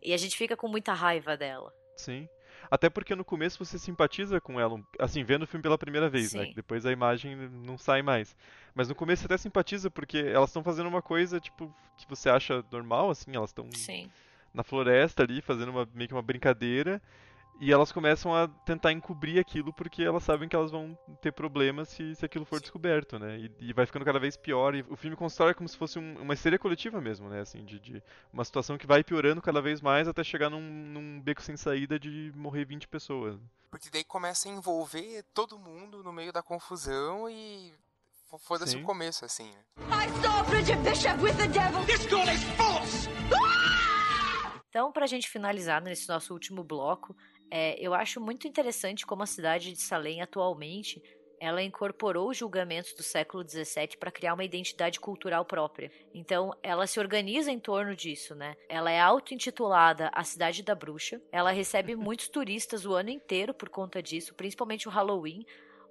[0.00, 1.72] E a gente fica com muita raiva dela.
[1.96, 2.28] Sim.
[2.72, 6.32] Até porque no começo você simpatiza com ela, assim, vendo o filme pela primeira vez,
[6.32, 6.46] né?
[6.46, 6.52] Sim.
[6.56, 8.34] Depois a imagem não sai mais.
[8.74, 12.30] Mas no começo você até simpatiza porque elas estão fazendo uma coisa, tipo, que você
[12.30, 13.68] acha normal, assim, elas estão
[14.54, 17.02] na floresta ali, fazendo uma, meio que uma brincadeira.
[17.64, 21.88] E elas começam a tentar encobrir aquilo porque elas sabem que elas vão ter problemas
[21.90, 23.38] se, se aquilo for descoberto, né?
[23.38, 24.74] E, e vai ficando cada vez pior.
[24.74, 27.40] E o filme constrói como se fosse um- uma histeria coletiva mesmo, né?
[27.40, 28.02] Assim, de, de
[28.32, 32.00] uma situação que vai piorando cada vez mais até chegar num, num beco sem saída
[32.00, 33.38] de morrer 20 pessoas.
[33.70, 37.72] Porque daí começa a envolver todo mundo no meio da confusão e
[38.28, 39.62] fo- foda-se o começo, assim, né?
[39.78, 41.84] I saw Bridget Bishop with the devil.
[41.86, 43.08] This girl is false!
[44.68, 47.14] Então, pra gente finalizar nesse nosso último bloco,
[47.54, 51.02] é, eu acho muito interessante como a cidade de Salem atualmente
[51.38, 55.90] ela incorporou os julgamentos do século XVII para criar uma identidade cultural própria.
[56.14, 58.56] Então, ela se organiza em torno disso, né?
[58.68, 61.20] Ela é auto-intitulada a Cidade da Bruxa.
[61.30, 65.44] Ela recebe muitos turistas o ano inteiro por conta disso, principalmente o Halloween.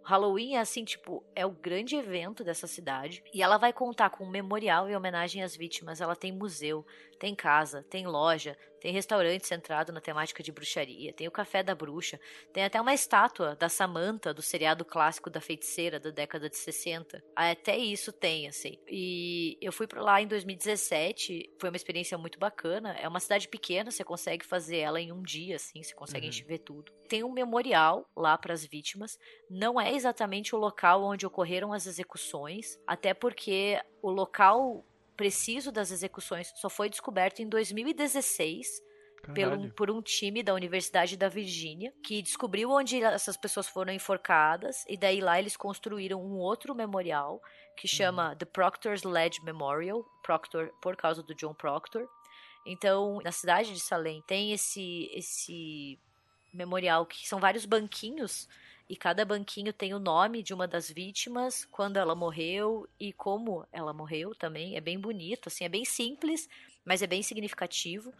[0.03, 3.21] O Halloween é assim, tipo, é o grande evento dessa cidade.
[3.33, 6.01] E ela vai contar com um memorial em homenagem às vítimas.
[6.01, 6.83] Ela tem museu,
[7.21, 11.75] tem casa, tem loja, tem restaurante centrado na temática de bruxaria, tem o Café da
[11.75, 12.19] Bruxa,
[12.51, 17.23] tem até uma estátua da Samantha do seriado clássico da feiticeira da década de 60.
[17.35, 18.79] Até isso tem, assim.
[18.87, 22.93] E eu fui pra lá em 2017, foi uma experiência muito bacana.
[22.99, 26.47] É uma cidade pequena, você consegue fazer ela em um dia, assim, você consegue Uhum.
[26.47, 26.91] ver tudo.
[27.07, 29.19] Tem um memorial lá para as vítimas.
[29.47, 34.83] Não é exatamente o local onde ocorreram as execuções, até porque o local
[35.21, 38.81] preciso das execuções só foi descoberto em 2016
[39.35, 44.83] pelo, por um time da Universidade da Virgínia que descobriu onde essas pessoas foram enforcadas
[44.89, 47.39] e daí lá eles construíram um outro memorial
[47.77, 52.07] que chama The Proctor's Ledge Memorial, Proctor por causa do John Proctor.
[52.65, 55.99] Então, na cidade de Salem tem esse esse
[56.51, 58.47] memorial que são vários banquinhos
[58.91, 63.65] e cada banquinho tem o nome de uma das vítimas, quando ela morreu e como
[63.71, 64.75] ela morreu também.
[64.75, 66.49] É bem bonito, assim, é bem simples,
[66.83, 68.13] mas é bem significativo.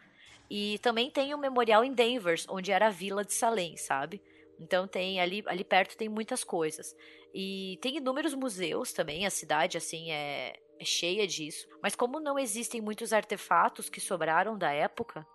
[0.49, 4.21] E também tem o memorial em Danvers, onde era a vila de Salem, sabe?
[4.57, 6.95] Então tem ali, ali perto tem muitas coisas.
[7.35, 11.67] E tem inúmeros museus também, a cidade assim é, é cheia disso.
[11.83, 15.27] Mas como não existem muitos artefatos que sobraram da época,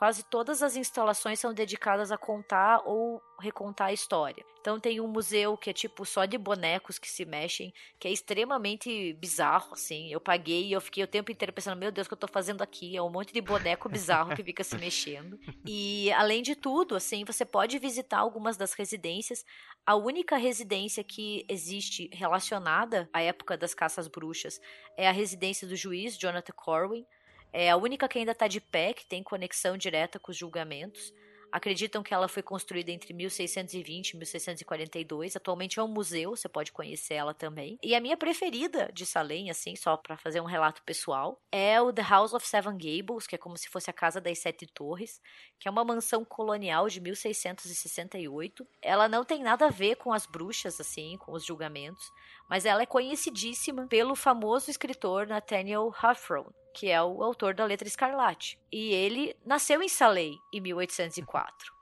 [0.00, 4.42] quase todas as instalações são dedicadas a contar ou recontar a história.
[4.58, 8.10] Então tem um museu que é tipo só de bonecos que se mexem, que é
[8.10, 10.10] extremamente bizarro, assim.
[10.10, 12.26] Eu paguei e eu fiquei o tempo inteiro pensando, meu Deus, o que eu tô
[12.26, 12.96] fazendo aqui?
[12.96, 15.38] É um monte de boneco bizarro que fica se mexendo.
[15.66, 19.44] E além de tudo, assim, você pode visitar algumas das residências.
[19.84, 24.62] A única residência que existe relacionada à época das caças bruxas
[24.96, 27.04] é a residência do juiz Jonathan Corwin.
[27.52, 31.12] É a única que ainda está de pé, que tem conexão direta com os julgamentos.
[31.52, 35.34] Acreditam que ela foi construída entre 1620 e 1642.
[35.34, 37.76] Atualmente é um museu, você pode conhecer ela também.
[37.82, 41.92] E a minha preferida de Salem, assim, só para fazer um relato pessoal, é o
[41.92, 45.20] The House of Seven Gables, que é como se fosse a Casa das Sete Torres,
[45.58, 48.64] que é uma mansão colonial de 1668.
[48.80, 52.04] Ela não tem nada a ver com as bruxas, assim, com os julgamentos,
[52.50, 57.86] mas ela é conhecidíssima pelo famoso escritor Nathaniel Hawthorne, que é o autor da Letra
[57.86, 58.58] Escarlate.
[58.72, 61.72] E ele nasceu em Salem em 1804.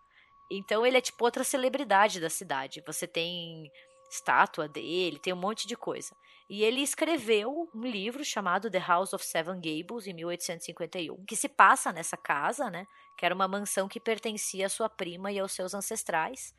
[0.53, 2.83] Então ele é tipo outra celebridade da cidade.
[2.87, 3.73] Você tem
[4.11, 6.15] estátua dele, tem um monte de coisa.
[6.51, 11.49] E ele escreveu um livro chamado The House of Seven Gables em 1851, que se
[11.49, 12.87] passa nessa casa, né?
[13.17, 16.55] Que era uma mansão que pertencia à sua prima e aos seus ancestrais.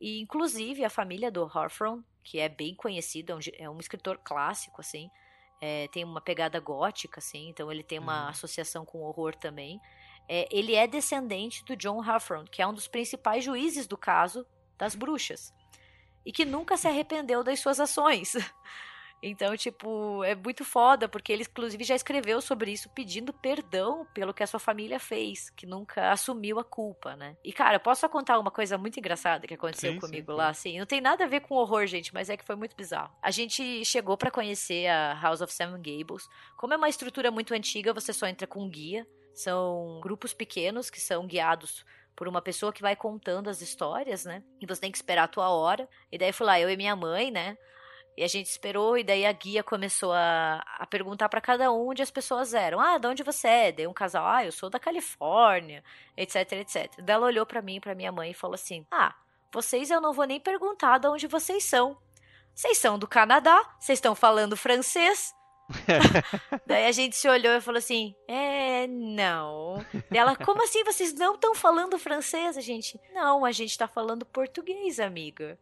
[0.00, 4.18] E inclusive a família do Hawthorne, que é bem conhecido, é um, é um escritor
[4.18, 5.10] clássico assim,
[5.60, 8.28] é, tem uma pegada gótica, assim, então ele tem uma Uhum.
[8.30, 9.78] associação com horror também.
[10.26, 14.46] É, ele é descendente do John Hawthorne, que é um dos principais juízes do caso
[14.78, 15.52] das bruxas,
[16.24, 18.32] e que nunca se arrependeu das suas ações.
[19.22, 24.32] Então, tipo, é muito foda, porque ele, inclusive, já escreveu sobre isso pedindo perdão pelo
[24.32, 27.36] que a sua família fez, que nunca assumiu a culpa, né?
[27.44, 30.48] E, cara, posso só contar uma coisa muito engraçada que aconteceu Sim, comigo sim, lá,
[30.48, 30.78] assim?
[30.78, 33.14] Não tem nada a ver com horror, gente, mas é que foi muito bizarro.
[33.22, 36.26] A gente chegou pra conhecer a House of Seven Gables.
[36.56, 39.06] Como é uma estrutura muito antiga, você só entra com guia.
[39.34, 41.84] São grupos pequenos que são guiados
[42.16, 44.42] por uma pessoa que vai contando as histórias, né?
[44.60, 45.88] E você tem que esperar a tua hora.
[46.10, 47.56] E daí fui lá, eu e minha mãe, né?
[48.20, 51.88] E a gente esperou, e daí a guia começou a, a perguntar para cada um
[51.88, 52.78] onde as pessoas eram.
[52.78, 53.72] Ah, de onde você é?
[53.72, 55.82] Daí um casal, ah, eu sou da Califórnia,
[56.14, 56.92] etc, etc.
[56.98, 59.14] Daí ela olhou para mim, para minha mãe e falou assim: Ah,
[59.50, 61.96] vocês eu não vou nem perguntar de onde vocês são.
[62.54, 63.58] Vocês são do Canadá?
[63.80, 65.34] Vocês estão falando francês?
[66.66, 69.82] Daí a gente se olhou e falou assim: É, não.
[70.10, 72.58] Ela, como assim vocês não estão falando francês?
[72.58, 75.58] A gente, não, a gente tá falando português, amiga.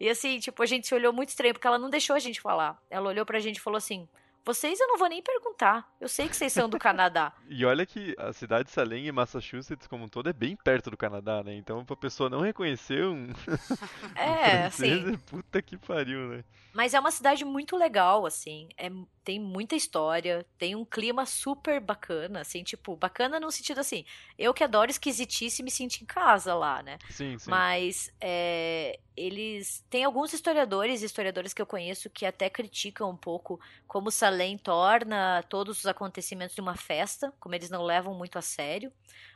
[0.00, 2.40] E assim, tipo, a gente se olhou muito estranho, porque ela não deixou a gente
[2.40, 2.80] falar.
[2.88, 4.08] Ela olhou pra gente e falou assim:
[4.48, 5.86] Vocês eu não vou nem perguntar.
[6.00, 7.34] Eu sei que vocês são do Canadá.
[7.50, 10.90] E olha que a cidade de Salem e Massachusetts como um todo é bem perto
[10.90, 11.54] do Canadá, né?
[11.54, 13.28] Então pra pessoa não reconhecer um,
[14.16, 15.14] É, um francês, assim.
[15.14, 16.44] é puta que pariu, né?
[16.72, 18.68] Mas é uma cidade muito legal, assim.
[18.76, 18.90] É,
[19.24, 24.04] tem muita história, tem um clima super bacana, assim, tipo, bacana no sentido assim.
[24.38, 26.98] Eu que adoro esquisitice me sinto em casa lá, né?
[27.10, 27.50] Sim, sim.
[27.50, 29.84] Mas é, eles.
[29.90, 34.37] Tem alguns historiadores e historiadoras que eu conheço que até criticam um pouco como Salem
[34.58, 38.92] torna todos os acontecimentos de uma festa, como eles não levam muito a sério.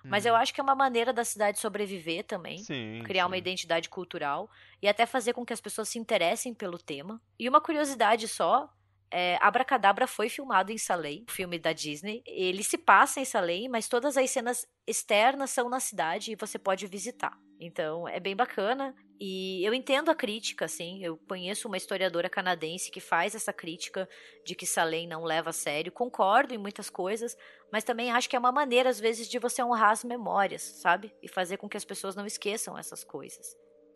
[0.08, 0.40] Mas eu Uhum.
[0.40, 3.40] acho que é uma maneira da cidade sobreviver também Sim, criar uma sim.
[3.40, 4.50] identidade cultural
[4.80, 7.20] e até fazer com que as pessoas se interessem pelo tema.
[7.38, 8.68] E uma curiosidade só,
[9.12, 12.22] é, Abracadabra foi filmado em Salem, filme da Disney.
[12.26, 16.58] Ele se passa em Salem, mas todas as cenas externas são na cidade e você
[16.58, 17.38] pode visitar.
[17.60, 18.94] Então, é bem bacana.
[19.20, 21.04] E eu entendo a crítica, assim.
[21.04, 24.08] Eu conheço uma historiadora canadense que faz essa crítica
[24.44, 25.92] de que Salem não leva a sério.
[25.92, 27.36] Concordo em muitas coisas,
[27.70, 31.14] mas também acho que é uma maneira, às vezes, de você honrar as memórias, sabe?
[31.22, 33.46] E fazer com que as pessoas não esqueçam essas coisas.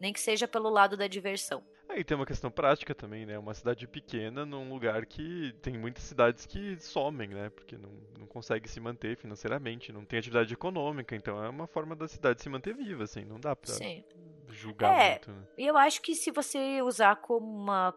[0.00, 1.64] Nem que seja pelo lado da diversão.
[1.96, 3.38] Aí tem uma questão prática também, né?
[3.38, 7.48] Uma cidade pequena num lugar que tem muitas cidades que somem, né?
[7.48, 11.96] Porque não, não consegue se manter financeiramente, não tem atividade econômica, então é uma forma
[11.96, 14.04] da cidade se manter viva, assim, não dá pra Sim.
[14.50, 15.08] julgar É.
[15.12, 15.42] muito, né?
[15.56, 17.94] E eu acho que se você usar como uma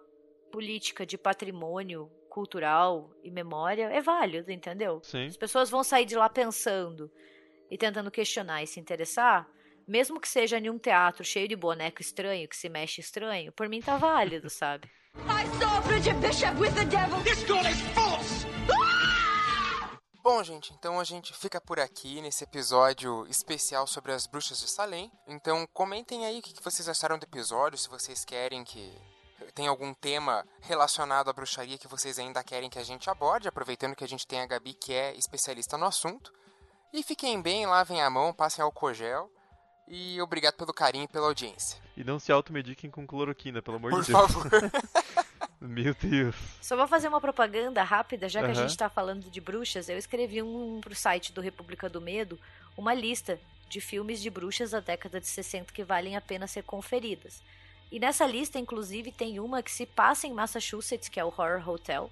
[0.50, 5.02] política de patrimônio cultural e memória, é válido, entendeu?
[5.04, 5.28] Sim.
[5.28, 7.12] As pessoas vão sair de lá pensando
[7.70, 9.46] e tentando questionar e se interessar,
[9.90, 13.68] mesmo que seja em um teatro cheio de boneco estranho, que se mexe estranho, por
[13.68, 14.90] mim tá válido, sabe?
[15.16, 17.22] I saw Bridget Bishop with the devil.
[17.24, 18.46] This girl is false!
[20.22, 24.70] Bom, gente, então a gente fica por aqui nesse episódio especial sobre as bruxas de
[24.70, 25.12] Salem.
[25.26, 28.94] Então comentem aí o que que vocês acharam do episódio, se vocês querem que
[29.56, 33.96] tem algum tema relacionado à bruxaria que vocês ainda querem que a gente aborde, aproveitando
[33.96, 36.32] que a gente tem a Gabi que é especialista no assunto.
[36.94, 39.32] E fiquem bem, lavem a mão, passem álcool gel.
[39.90, 41.80] E obrigado pelo carinho e pela audiência.
[41.98, 44.32] E não se automediquem com cloroquina, pelo amor Por de Deus.
[44.32, 44.52] favor.
[45.60, 46.36] Meu Deus.
[46.62, 48.62] Só vou fazer uma propaganda rápida, já que a Aham.
[48.62, 52.40] gente tá falando de bruxas, eu escrevi um pro site do República do Medo,
[52.78, 53.38] uma lista
[53.68, 57.42] de filmes de bruxas da década de 60 que valem a pena ser conferidas.
[57.92, 61.68] E nessa lista, inclusive, tem uma que se passa em Massachusetts, que é o Horror
[61.68, 62.10] Hotel,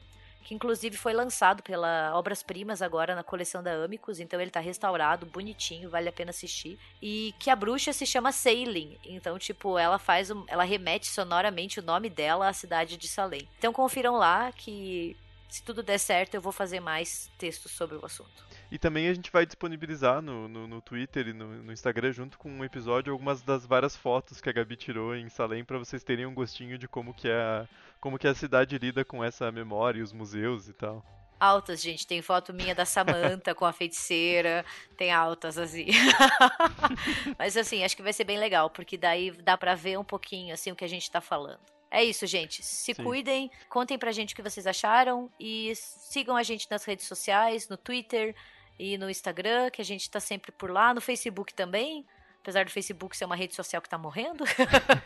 [0.47, 4.61] que inclusive foi lançado pela Obras Primas agora na coleção da Amicus, então ele tá
[4.61, 6.79] restaurado, bonitinho, vale a pena assistir.
[7.01, 11.81] E que a bruxa se chama Sailing, então tipo, ela faz, um, ela remete sonoramente
[11.81, 13.45] o nome dela à cidade de Salem.
[13.57, 15.17] Então confiram lá que
[15.49, 18.47] se tudo der certo eu vou fazer mais textos sobre o assunto.
[18.71, 22.37] E também a gente vai disponibilizar no, no, no Twitter e no, no Instagram, junto
[22.37, 26.03] com um episódio, algumas das várias fotos que a Gabi tirou em Salem para vocês
[26.03, 27.67] terem um gostinho de como que, é a,
[27.99, 31.03] como que a cidade lida com essa memória e os museus e tal.
[31.39, 34.65] Altas, gente, tem foto minha da Samantha com a feiticeira,
[34.97, 35.85] tem altas assim.
[37.37, 40.53] Mas assim, acho que vai ser bem legal, porque daí dá pra ver um pouquinho
[40.53, 41.59] assim o que a gente tá falando.
[41.91, 42.63] É isso, gente.
[42.63, 43.03] Se Sim.
[43.03, 47.69] cuidem, contem pra gente o que vocês acharam e sigam a gente nas redes sociais,
[47.69, 48.35] no Twitter
[48.77, 52.05] e no Instagram, que a gente tá sempre por lá, no Facebook também.
[52.47, 54.45] Apesar do Facebook ser uma rede social que tá morrendo.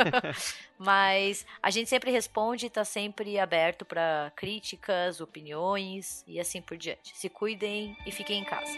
[0.78, 6.78] Mas a gente sempre responde e tá sempre aberto pra críticas, opiniões e assim por
[6.78, 7.18] diante.
[7.18, 8.78] Se cuidem e fiquem em casa.